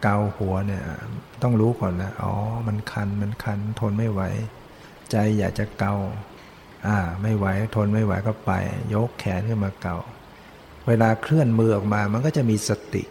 [0.04, 0.84] เกาหัวเนี่ย
[1.42, 2.34] ต้องรู้ก่อนแล้วอ๋อ
[2.68, 4.22] มันคันมันคัน ทนไม่ไหว
[5.12, 5.96] ใจอยากจะเกา
[6.88, 8.52] อ่า ไม่ไหวทนไม่ไหวก็ไป
[8.94, 9.98] ยกแขนขึ้นมาเกา
[10.88, 13.04] เวลาเคลื่อนมือออกมา มันก็จะมีสติ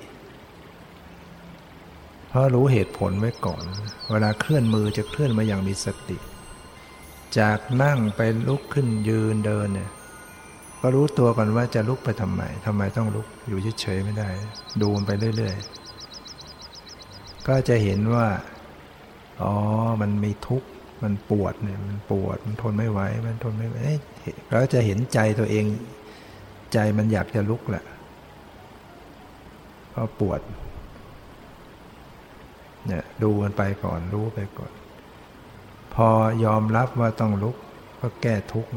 [2.31, 3.63] พราะรู้เหตุผลไว้ก่อน
[4.11, 6.19] เวลาเคลื่อนมือจะเคลื่อนมาอย่างมีสติ
[7.39, 9.91] จากนั่งไปลุกขึ้นยืนเดินเนี่ย
[10.81, 14.29] ก็รู้ตัวก่อนว่าจะลุกไปทำไมทำไมต้องลุกอยู่เฉยๆไม่ได้
[14.81, 18.27] ดูมันไปเรื่อยๆ ก็จะเห็นว่า
[19.43, 19.53] อ๋อ
[20.01, 20.69] มันมีทุกข์
[21.03, 23.79] มันปวดเนี่ย มันปวด มันทนไม่ไหว มันทนไม่ไหว
[24.49, 25.65] แล้วจะเห็นใจตัวเอง
[26.73, 27.85] ใจมันอยากจะลุกแหละ
[29.91, 30.41] เพราะปวด
[32.87, 34.73] เนี่ยดูกันไปก่อนรู้ไปก่อน
[35.95, 36.09] พอ
[36.45, 37.57] ยอมรับว่าต้องลุก
[38.01, 38.71] ก็แก้ทุกข์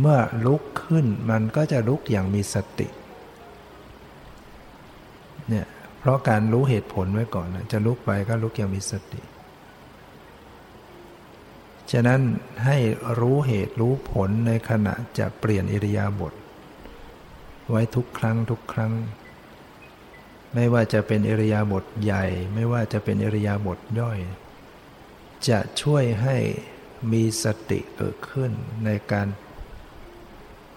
[0.00, 2.88] เมื่อลุกขึ้นมันก็จะลุกอย่างมีสติ
[5.48, 5.66] เนี่ย
[5.98, 9.20] เพราะการรู้เหตุผลไว้ก่อนจะลุกไปก็ลุกอย่างมีสติ
[11.92, 12.20] ฉะนั้น
[12.64, 12.76] ให้
[13.20, 16.34] รู้เหตุรู้ผลในขณะจะเปลี่ยนอิริยาบถ
[17.70, 18.92] ไว้ทุกครั้งทุกครั้ง
[20.54, 24.18] ไม่ว่าจะเป็นอริยาบทใหญ่ ไม่ว่าจะเป็นอริยาบทย่อย
[25.48, 26.36] จะช่วยให้
[27.12, 28.50] มีสติเกิดขึ้น
[28.84, 29.26] ในการ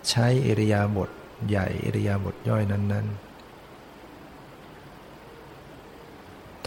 [0.09, 1.09] ใช้อริยาบท
[1.49, 3.33] ใหญ่อริยาบทย่อยนั้น ๆ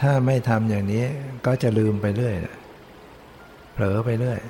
[0.01, 1.05] ถ้าไม่ทำอย่างนี้
[1.47, 2.35] ก็จะลืมไปเรื่อย
[3.73, 4.41] เผลอไปเรื่อย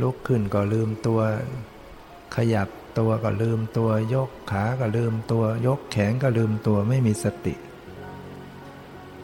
[0.00, 1.20] ลุกขึ้นก็ลืมตัว
[2.36, 7.54] ขยับ ตัวก็ลืมตัว ยกขาก็ลืมตัว ยกแขนก็ลืมตัวไม่มีสติ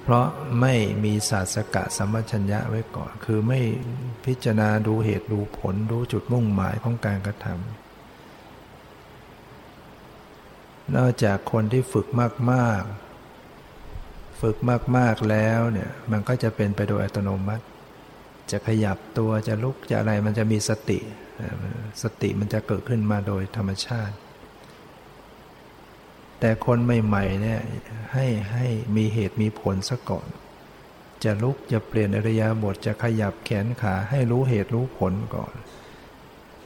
[0.03, 0.27] เพราะ
[0.61, 3.61] ไม่มีศาสกะสัมปชัญญะไว้ก่อน คือไม่
[4.25, 7.57] พิจารณาดูเหตุดูผลดูจุดมุ่งหมายของการกระทำ
[10.97, 12.07] นอกจากคนที่ฝึก
[12.53, 14.57] มากๆ ฝึก
[14.97, 17.65] มากๆแล้วเนี่ยมันก็จะเป็นไปโดยอัตโนมัติ
[18.51, 20.99] จะขยับตัวจะลุกจะอะไรมันจะมีสติ
[22.03, 24.17] สติมันจะเกิดขึ้นมาโดยธรรมชาติ
[26.41, 27.61] แต่คนใหม่ๆเนี่ย
[28.13, 30.29] ให้ให้มีเหตุมีผลซะก่อน
[31.25, 35.55] จะลุกจะเปลี่ยนอริยาบทจะขยับแขนขาให้รู้เหตุรู้ผลก่อน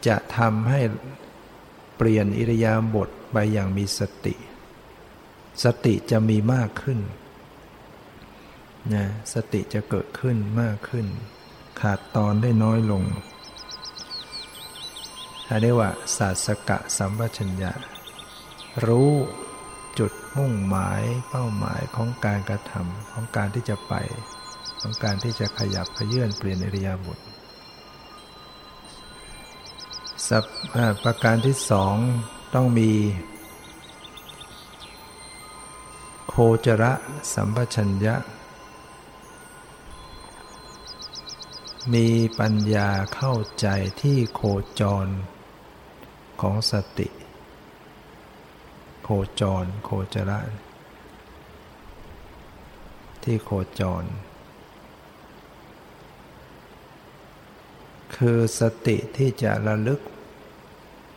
[0.07, 0.81] จะทำให้
[1.97, 4.35] เปลี่ยนอิริยาบถไปอย่างมีสติ
[5.65, 6.99] สติจะมีมากขึ้น
[8.95, 11.07] นะสติจะเกิดขึ้นมากขึ้น
[11.81, 13.03] ขาดตอนได้น้อยลง
[15.61, 17.73] เรียกว่าศาสกะสัมปชัญญะ
[18.87, 19.13] รู้
[19.99, 23.95] จุดมุ่งหมายเป้าหมายของการกระทำของการที่จะไป
[24.81, 27.19] ของการที่จะขยับขยื่นเปลี่ยนอริยาบท
[30.29, 30.45] สับ
[31.03, 31.97] ประการที่สอง
[32.55, 32.93] ต้องมี
[36.29, 36.35] โค
[36.67, 36.93] จระ
[37.35, 38.15] สัมปชัญญะ
[41.95, 43.67] มีปัญญาเข้าใจ
[44.03, 44.41] ที่โค
[44.81, 45.07] จร
[46.43, 47.09] ของสติ
[49.03, 49.09] โค
[49.41, 50.41] จร โคจระ
[53.23, 54.05] ที่โคจร
[58.17, 60.01] คือสติที่จะระลึก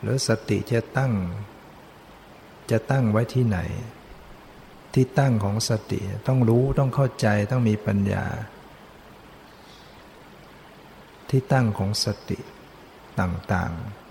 [0.00, 1.12] หรือสติจะตั้ง
[2.70, 3.58] จะตั้งไว้ที่ไหน
[4.94, 8.24] ที่ตั้งของสติต้องรู้ต้องเข้าใจต้องมีปัญญา
[11.30, 12.38] ที่ตั้งของสติ
[13.20, 14.05] ต่าง ๆ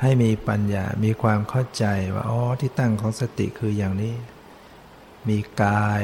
[0.00, 1.84] ให้มีปัญญา มีความเข้าใจ
[2.14, 4.14] ว่าอ๋อที่ตั้งของสติคืออย่างนี้
[5.28, 6.02] มีกาย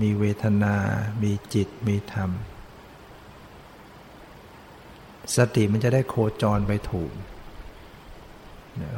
[0.00, 0.76] มีเวทนา
[1.22, 2.30] มีจิต มีธรรม
[5.36, 7.12] สติมันจะได้โคจรไปถูก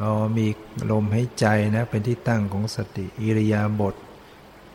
[0.02, 0.46] อ๋อมี
[0.90, 3.94] ลมให้ใจนะ เป็นที่ตั้งของสติ อิริยาบถ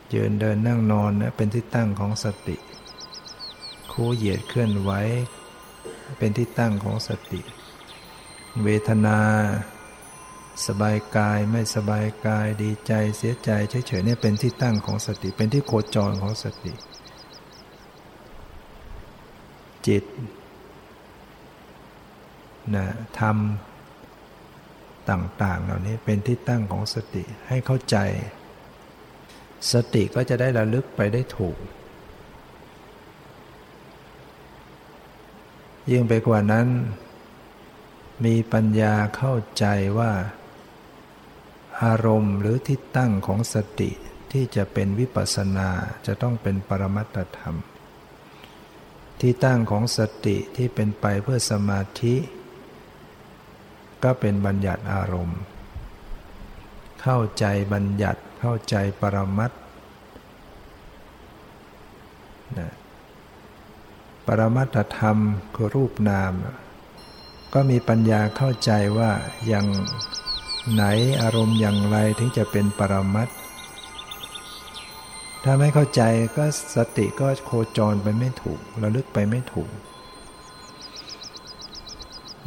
[0.08, 2.56] เดินเดินนั่งนอนนะเป็นที่ตั้งของสติ
[3.92, 4.90] คู่เหยียดเคลื่อนไหว
[6.18, 7.40] เป็นที่ตั้งของสติ
[8.64, 9.18] เวทนา
[10.66, 13.50] สบายกายไม่สบายกายดีใจเสียใจ
[13.86, 16.72] เฉยๆเนี่ยเป็นที่ตั้งของสติเป็นที่โคจรของสติ
[19.86, 20.04] จิต
[22.74, 22.86] นะ
[23.20, 27.96] ทำต่าง ๆ เหล่านี้เป็นที่ตั้งของสติให้เข้าใจ
[29.72, 31.56] สติก็จะได้ระลึกไปได้ถูก
[35.90, 36.66] ยิ่งไปกว่านั้น
[38.24, 39.66] มีปัญญาเข้าใจ
[39.98, 40.12] ว่า
[41.84, 43.90] อารมณ์หรือที่ตั้งของสติ
[44.32, 45.68] ที่จะเป็นวิปัสสนา
[46.06, 47.56] จะต้องเป็นปรมัตธรรม
[49.20, 52.14] ที่ตั้งของสติที่เป็นไปเพื่อสมาธิ
[54.04, 55.40] ก็เป็นบัญญัติอารมณ์
[57.02, 59.52] เข้าใจบัญญัติเข้าใจปรมัต
[62.58, 62.72] นะ
[64.26, 65.18] ปรมัตธรรม
[65.54, 66.32] คือรูปนาม
[67.54, 69.10] ก็มีปัญญาเข้าใจว่า
[69.46, 69.66] อย่าง
[70.72, 70.84] ไหน
[71.22, 73.28] อารมณ์อย่างไรถึงจะเป็นปรมัต
[75.44, 76.02] ถ้าไม่เข้าใจ
[76.36, 76.44] ก็
[76.76, 79.70] สติก็โคจรไปไม่ถูกระลึกไปไม่ถูก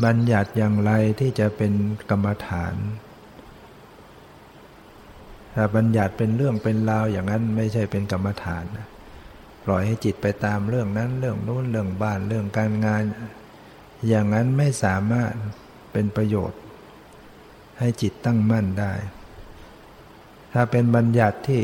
[0.04, 1.74] บัญญัติอย่างไรที่จะเป็น
[2.10, 2.76] กรรมฐาน
[5.54, 8.66] ถ้าบัญญัติเป็นเรื่องเป็นราวอย่างนั้นไม่ใช่เป็นกรรมฐาน
[9.66, 13.04] ปล่อยให้จิตไปตามเรื่องนั้นเรื่องนู้นเรื่องบ้านเรื่องการงาน
[14.08, 15.34] อย่างนั้นไม่สามารถ
[15.92, 16.62] เป็นประโยชน์
[17.80, 18.94] ให้จิตตั้งมั่นได้
[20.54, 21.64] ถ้าเป็นบัญญัติที่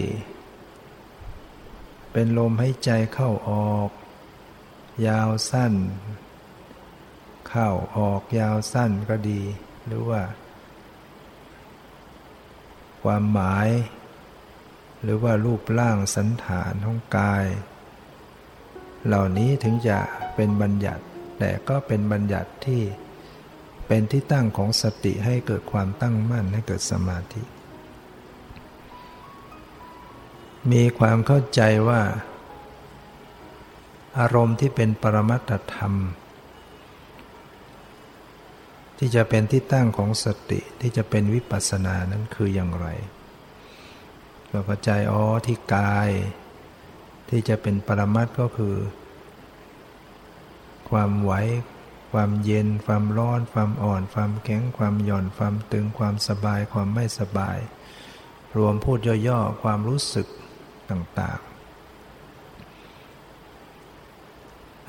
[2.13, 3.89] เป็นลมให้ใจเข้าออก
[5.07, 5.73] ยาวสั้น
[7.49, 9.41] เข้าออกยาวสั้นก็ดี
[9.85, 10.21] หรือว่า
[13.03, 13.69] ความหมาย
[15.03, 17.45] หรือว่ารูปร่างสันฐานของกาย
[19.05, 19.99] เหล่านี้ถึงจะ
[20.35, 21.03] เป็นบัญญัติ
[21.43, 22.81] แต่ก็เป็นบัญญัติที่
[23.87, 27.43] เป็นที่ตั้งของสติให้เกิดความตั้งมั่นให้เกิดสมาธิ
[30.71, 32.01] มีความเข้าใจว่า
[34.19, 35.93] อารมณ์ที่เป็นปรมัตธรรม
[38.97, 42.87] ที่จะเป็นที่ตั้งของสติที่จะเป็นวิปัสสนานั้นคืออย่างไร
[44.49, 46.09] เราเข้าใจอ๋อที่กาย
[47.29, 48.75] ที่จะเป็นปรมัตก็คือ
[50.91, 51.33] ความไหว
[52.11, 57.57] ความเย็น ความร้อน ความอ่อน ความแข็ง ความหย่อน ความตึง ความสบาย ความไม่สบาย
[58.57, 60.27] รวมพูดย่อๆ ความรู้สึก
[60.89, 61.51] ต่างๆ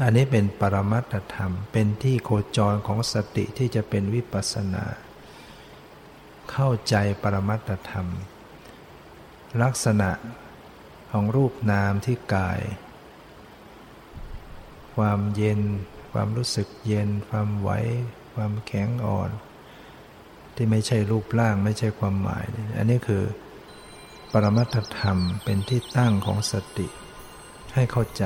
[0.02, 4.84] อันนี้เป็นปรมัตธรรม เป็นที่โคจรของสติที่จะเป็นวิปัสสนา
[6.50, 8.06] เข้าใจปรมัตธรรม
[9.62, 10.10] ลักษณะ
[11.10, 12.60] ของรูปนามที่กาย
[14.96, 15.60] ความเย็น
[16.12, 17.70] ความรู้สึกเย็น ความไหว
[18.34, 19.30] ความแข็งอ่อน
[20.54, 22.44] ที่ไม่ใช่รูปร่างไม่ใช่ความหมาย
[22.76, 23.24] อันนี้คือ
[24.32, 26.88] ปรมัตธรรมเป็นที่ตั้งของสติ
[27.74, 28.24] ให้เข้าใจ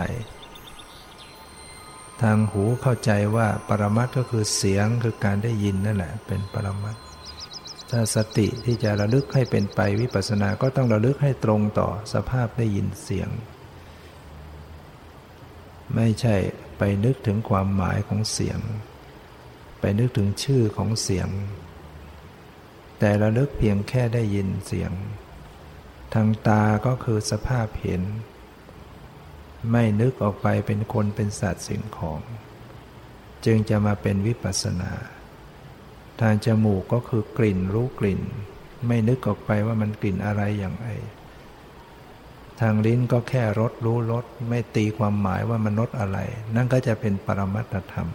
[2.22, 6.97] ทางหูเข้าใจว่าปรมัตก็คือเสียงคือการได้ยินนั่นแหละ เป็นปรมัต
[7.91, 13.28] ถ้าสติที่จะระลึกให้เป็นไปวิปัสสนาก็ต้องระลึกให้ตรงต่อสภาพได้ยินเสียง
[15.95, 16.37] ไม่ใช่
[16.79, 18.61] ไปนึกถึงความหมายของเสียง
[19.81, 21.29] ไปนึกถึงชื่อของเสียง
[22.99, 24.93] แต่ระลึกเพียงแค่ได้ยินเสียง
[26.14, 28.03] ทางตาก็คือสภาพเห็น
[29.70, 32.20] ไม่นึกออกไปเป็นคนเป็นสัตว์สิ่งของ
[33.45, 34.93] จึงจะมาเป็นวิปัสสนา
[36.20, 38.20] ทางจมูกก็คือกลิ่นรู้กลิ่น
[38.87, 40.89] ไม่นึกออกไปว่ามันกลิ่นอะไรอย่างไร
[42.61, 46.19] ทางลิ้นก็แค่รสรู้รสไม่ตีความหมายว่ามันรสอะไร
[46.57, 48.09] นั่นก็จะเป็นปรมัตธรรม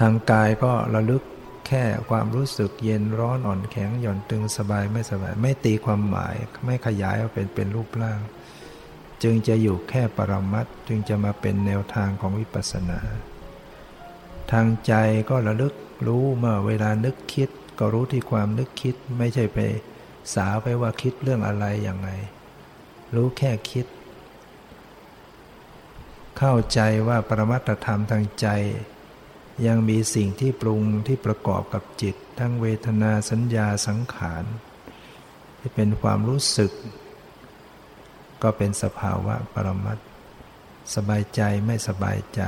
[0.00, 1.22] ทางกายก็ระลึก
[1.66, 8.20] แค่ความรู้สึกเย็นร้อนอ่อนแข็งหย่อนตึงสบายไม่สบาย ไม่ตีความหมายไม่ขยายออกเป็นเป็นรูปร่าง
[9.22, 13.00] จึงจะอยู่แค่ปรมัตจึงจะมาเป็นแนวทางของวิปัสสนา
[14.52, 14.92] ทางใจ
[15.30, 15.74] ก็ระลึก
[16.06, 17.48] รู้เมื่อเวลานึกคิด
[17.78, 19.58] ก็รู้ที่ความนึกคิดไม่ใช่ไป
[20.34, 22.10] สาไปว่าคิดเรื่องอะไรอย่างไร
[23.16, 23.86] รู้แค่คิด
[26.38, 28.48] เข้าใจว่าปรมัตธรรมทางใจ
[29.66, 34.44] ยังมีสิ่งที่ปรุงที่ประกอบกับจิต ทั้งเวทนาสัญญาสังขาร
[35.58, 36.72] ที่เป็นความรู้สึก
[38.42, 39.98] ก็เป็นสภาวะปรมัต
[40.94, 42.42] สบายใจไม่สบายใจ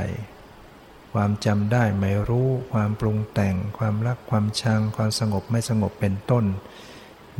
[1.12, 6.45] ความจำได้ไม่รู้ ความปรุงแต่ง ความรักความชัง ความสงบไม่สงบเป็นต้น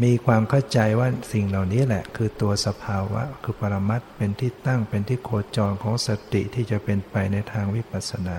[0.03, 8.38] มีความเข้าใจว่าสิ่งเหล่านี้แหละ คือตัวสภาวะคือปรมัตเป็นที่ตั้งเป็นที่โคจรของสติที่จะเป็นไปในทางวิปัสสนา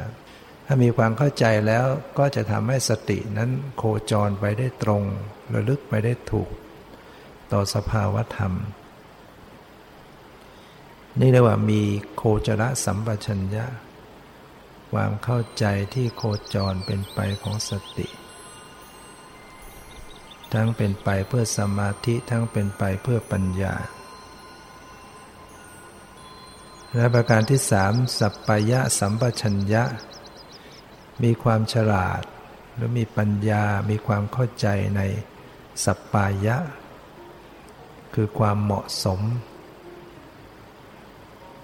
[0.65, 1.85] ถ้ามีความเข้าใจแล้ว
[2.17, 5.03] ก็จะทำให้สตินั้นโคจรไปได้ตรง
[5.53, 6.49] ระลึกไปได้ถูก
[7.51, 8.53] ต่อสภาวะธรรม
[11.19, 11.81] นี่เรียกว่ามี
[12.15, 13.65] โคจรสัมปชัญญะ
[14.93, 16.23] ความเข้าใจที่โค
[16.55, 18.07] จรเป็นไปของสติ
[20.53, 23.75] ทั้งเป็นไปเพื่อสมาธิทั้งเป็นไปเพื่อปัญญา
[26.95, 29.83] และประการที่สามสัพพยะสัมปชัญญะ
[31.23, 32.21] มีความฉลาด
[32.75, 35.01] หรือมีปัญญา มีความเข้าใจใน
[35.85, 36.57] สัพพายะ
[38.13, 39.21] คือความเหมาะสม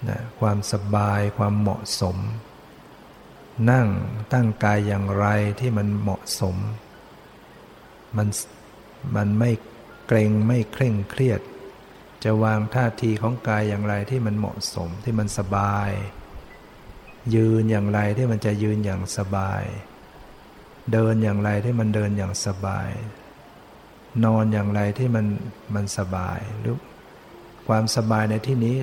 [0.08, 2.16] นะความสบายความเหมาะสม
[3.70, 3.88] นั่ง
[4.32, 5.26] ตั้งกายอย่างไร
[5.60, 6.56] ที่มันเหมาะสม
[8.16, 8.28] มัน
[9.14, 9.50] มันไม่
[10.06, 11.40] เกรงไม่เคร่งเครียด
[12.24, 15.90] จะวางท่าทีของกายอย่างไรที่มันเหมาะสมที่มันสบาย
[17.34, 19.62] ยืนอย่างไรที่มันจะยืนอย่างสบาย
[20.92, 22.90] เดินอย่างไรที่มันเดินอย่างสบาย
[24.24, 25.26] นอนอย่างไรที่มัน
[25.74, 26.76] มันสบายหรือ
[27.68, 28.76] ความสบายในที่นี้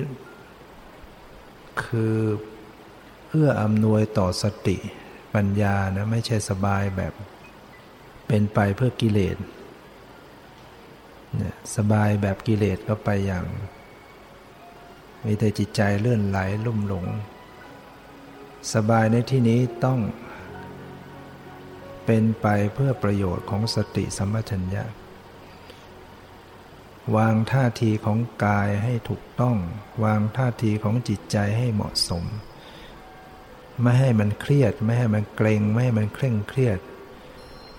[1.84, 2.16] คือ
[3.28, 4.76] เอื้ออำนวยต่อสติ
[5.34, 7.12] ปัญญานะไม่ใช่สบายแบบ
[8.28, 9.36] เป็นไปเพื่อกิเลส
[11.76, 13.44] สบายแบบกิเลสก็ไปอย่าง
[15.24, 17.06] มีแต่จิตใจเลื่อนไหลลุ่มหลง
[18.74, 20.00] สบายในที่นี้ต้อง
[22.06, 24.84] เป็นไปเพื่อประโยชน์ของสติสัมปชัญญะ
[27.16, 29.56] วางท่าทีของกายให้ถูกต้อง
[30.04, 32.24] วางท่าทีของจิตใจให้เหมาะสม
[33.80, 36.78] ไม่ให้มันเครียด ไม่ให้มันเกรง ไม่ให้มันเคร่งเครียด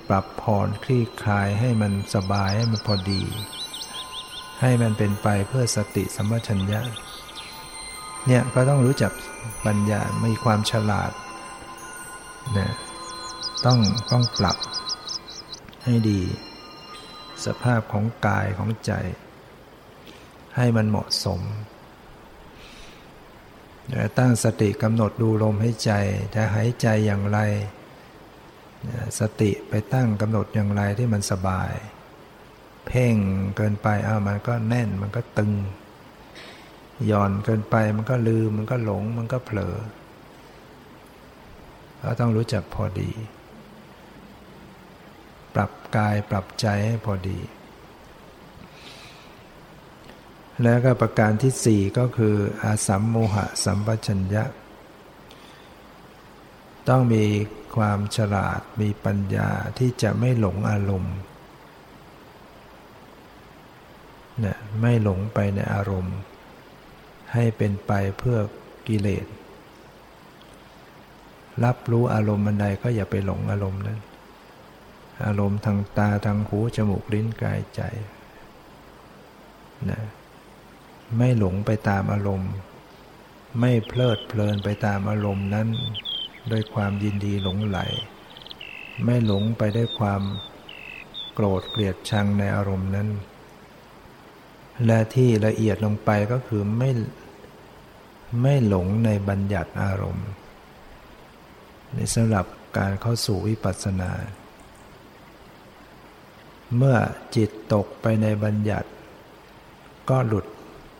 [0.09, 3.21] ปรับผ่อนคลี่คลายให้มันสบายให้มันพอดี
[4.61, 6.81] ให้มันเป็นไปเพื่อสติสัมปชัญญะ
[8.27, 9.11] เนี่ยก็ต้องรู้จัก
[9.65, 11.11] ปัญญา มีความฉลาด
[12.57, 12.73] นะ
[13.65, 13.79] ต้อง
[14.11, 14.57] ต้องปรับ
[15.83, 16.21] ให้ดี
[17.45, 18.91] สภาพของกายของใจ
[20.55, 21.41] ให้มันเหมาะสม
[24.17, 25.91] ตั้งสติกำหนดดูลมให้ใจ
[26.35, 27.39] จะหายใจอย่างไร
[29.19, 31.71] สติไปตั้งกำหนดอย่างไรที่มันสบาย
[32.87, 33.15] เพ่ง
[33.57, 35.51] เกินไปอ้ามันก็แน่นมันก็ตึง
[37.05, 39.75] หย่อนเกินไปมันก็ลืมมันก็หลงมันก็เผลอ
[42.01, 43.11] เราต้องรู้จักพอดี
[45.55, 47.39] ปรับกายปรับใจให้พอดี
[50.63, 54.43] แล้วก็ประการที่สี่ก็คืออาสัมโมหะสัมปชัญญะ
[56.89, 57.25] ต้องมี
[57.75, 61.15] ความฉลาดมีปัญญาที่จะไม่หลงอารมณ์
[64.39, 66.17] เนี่ยไม่หลงไปในอารมณ์
[67.33, 68.37] ให้เป็นไปเพื่อ
[68.87, 69.25] กิเลส
[71.63, 73.99] รับรู้อารมณ์อันใดก็อย่าไปหลงอารมณ์นั้น
[75.25, 77.81] อารมณ์ทางตาทางหูจมูกลิ้นกายใจ
[79.89, 80.01] นะ
[81.17, 82.51] ไม่หลงไปตามอารมณ์
[83.59, 85.67] ไม่เพลิดเพลินไปตามอารมณ์นั้น
[86.51, 87.79] ด้วยความยินดีหลงไหล
[89.03, 90.21] ไม่หลงไปด้วยความ
[91.33, 93.09] โกรธเกลียดชังในอารมณ์นั้น
[94.85, 96.89] และที่ละเอียดลงไปก็คือไม่
[98.41, 100.27] ไม่หลงในบัญญัติอารมณ์
[101.93, 102.45] ในสำหรับ
[102.77, 104.11] การเข้าสู่วิปัสสนา
[106.77, 106.97] เมื่อ
[107.35, 108.89] จิตตกไปในบัญญัติ
[110.09, 110.45] ก็หลุด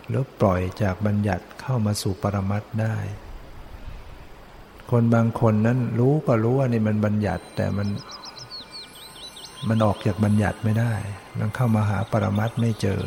[0.08, 2.96] หรือปล่อยจากบัญญัติเข้ามาสู่ปรมัตได้
[4.90, 7.88] คนบางคนนั้นรู้ก็รู้ว่านี่มันบัญญัติ แต่มัน
[9.68, 10.92] มันออกจากบัญญัติไม่ได้
[11.38, 13.02] มันเข้ามาหาปรมัตไม่เจอ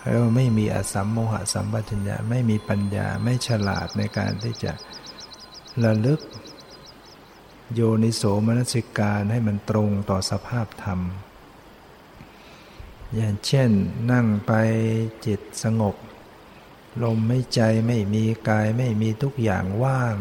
[0.00, 4.72] แล้วไม่มีอสัมโมหะสัมปชัญญะไม่มีปัญญาไม่ฉลาดในการที่จะ
[5.84, 6.20] ระลึก
[7.74, 11.00] โยนิโสมนสิการให้มันตรงต่อสภาพธรรม
[13.14, 13.70] อย่างเช่น
[14.12, 14.52] นั่งไป
[15.26, 15.94] จิตสงบ
[17.02, 20.16] ลมไม่ใจไม่มีกายไม่มีทุกอย่างว่าง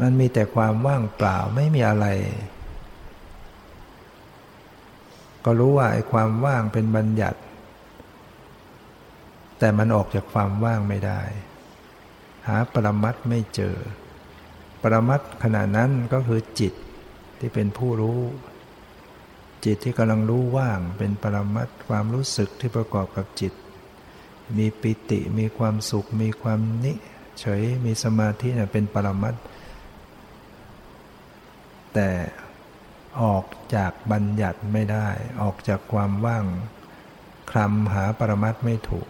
[0.00, 2.06] มันมีแต่ความว่างเปล่าไม่มีอะไร
[5.44, 7.40] ก็รู้ว่าไอ้ความว่างเป็นบัญญัติ
[9.58, 11.20] แต่มันออกจากความว่างไม่ได้
[12.46, 13.76] หาปรมัตไม่เจอ
[14.82, 16.72] ปรมัตขณะนั้นก็คือจิต
[17.38, 18.20] ที่เป็นผู้รู้
[19.64, 23.52] จิตที่กำลังรู้ว่างเป็นปรมัตความรู้สึกที่ประกอบกับจิต
[24.56, 26.92] มีปิติมีความสุข มีความนิ
[27.40, 29.34] เฉยมีสมาธิเนี่ยเป็นปรมัต
[31.94, 32.10] แต่
[33.22, 33.44] ออก
[33.74, 35.08] จากบัญญัติไม่ได้
[35.42, 36.44] ออกจากความว่าง
[37.50, 39.08] คลำหาปรมัตไม่ถูก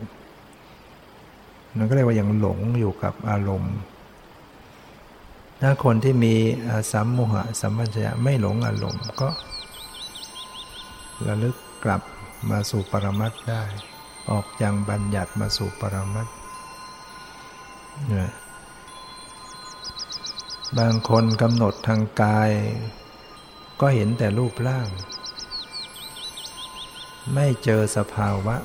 [1.76, 3.76] นั่นก็เรียกว่ายังหลงอยู่กับอารมณ์
[5.62, 6.34] ถ้าคนที่มี
[6.92, 9.28] สัมโมหะสัมปัญญะไม่หลงอารมณ์ก็
[11.26, 12.02] ระลึกกลับ
[12.50, 13.62] มาสู่ปรมัตได้
[14.30, 16.28] ออกจากบัญญัติมาสู่ปรมัต
[20.78, 22.50] บางคนกำหนดทางกาย
[23.80, 24.88] ก็เห็นแต่รูปร่าง
[27.34, 28.56] ไม่เจอสภาวะ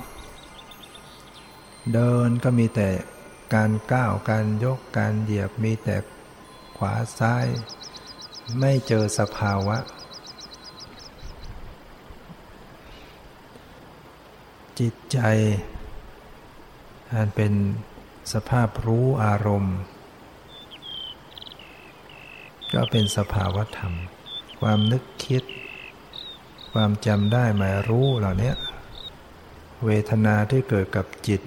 [1.94, 2.90] เดินก็มีแต่
[3.56, 5.96] การก้าวการยกการเหยียบมีแต่
[6.78, 7.46] ขวาซ้าย
[8.60, 9.78] ไม่เจอสภาวะ
[14.80, 15.20] จิตใจ
[17.14, 17.54] อันเป็น
[18.34, 19.78] สภาพรู้อารมณ์
[22.74, 23.94] ก็เป็นสภาวธรรม
[24.62, 25.44] ความนึกคิด
[26.74, 28.54] ความจำได้หมายรู้เหล่านี้
[29.86, 31.42] เวทนาที่เกิดกับจิต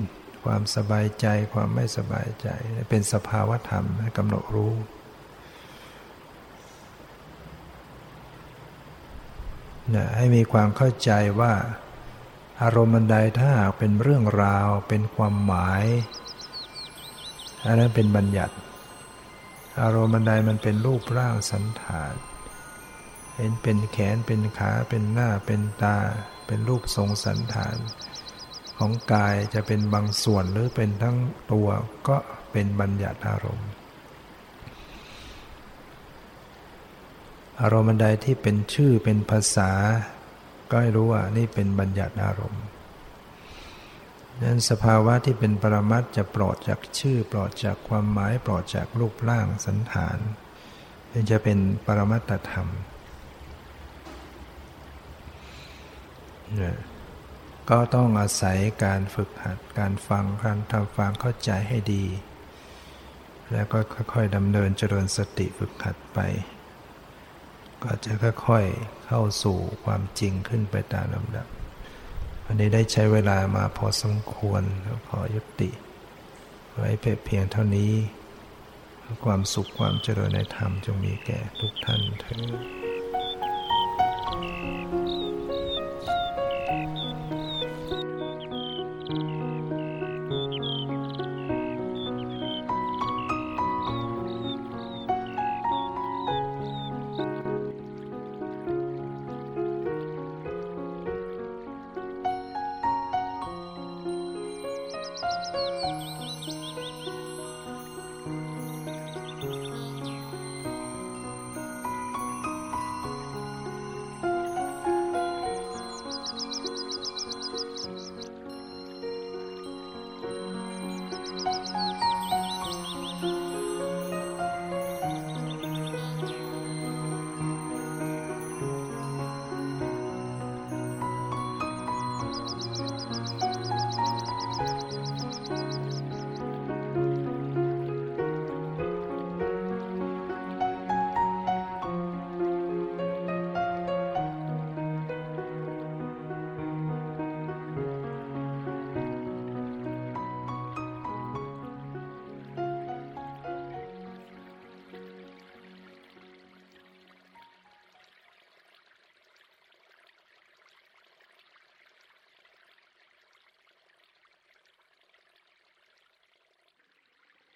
[0.45, 2.49] ความสบายใจความไม่สบายใจ
[2.91, 4.75] เป็นสภาวธรรมให้กำหนดรู้
[9.95, 11.11] นะให้มีความเข้าใจ
[11.41, 11.53] ว่า
[12.63, 15.85] อารมณ์ใดถ้าหากเป็นเรื่องราวเป็นความหมาย
[17.65, 18.55] อันนั้นเป็นบัญญัติ
[19.81, 22.15] อารมณ์ใดมันเป็นรูปร่างสันฐาน
[23.37, 25.97] เห็นเป็นแขนเป็นขาเป็นหน้าเป็นตา
[26.47, 27.77] เป็นรูปทรงสันฐาน
[28.79, 31.17] ของกายจะเป็นบางส่วนหรือเป็นทั้ง
[31.53, 31.69] ตัว
[32.09, 32.17] ก็
[32.53, 33.69] เป็นบัญญัติอารมณ์
[37.61, 39.73] อารมณ์ใดที่เป็นชื่อเป็นภาษา
[40.71, 42.65] ก็ให้รู้ว่านี่เป็นบัญญัติอารมณ์
[44.43, 50.19] นั้นสภาวะที่เป็นปรมัตจะปลอดจากชื่อ ปลอดจากความหมาย ปลอดจากรูปร่างสันฐาน
[51.31, 52.69] จะเป็นปรมัตธรรม
[57.71, 62.05] ก็ต้องอาศัยการฝึกหัดการฟังการทำฟังเข้าใจให้ดี
[63.53, 63.79] แล้วก็
[64.13, 66.19] ค่อยๆดำเนินเจริญสติฝึกหัดไป
[67.83, 68.13] ก็จะ
[68.49, 71.47] ค่อยๆ เข้าสู่ความจริงขึ้นไปตามลำดับ
[72.45, 74.63] วันนี้ได้ใช้เวลามาพอสมควร
[75.09, 75.71] ขอยุติ
[76.75, 76.91] ไว้
[77.25, 77.93] เพียงเท่านี้
[79.25, 82.33] ความสุขความเจริญในธรรมจงมีแก่ทุกท่านเถิ
[82.83, 82.86] ด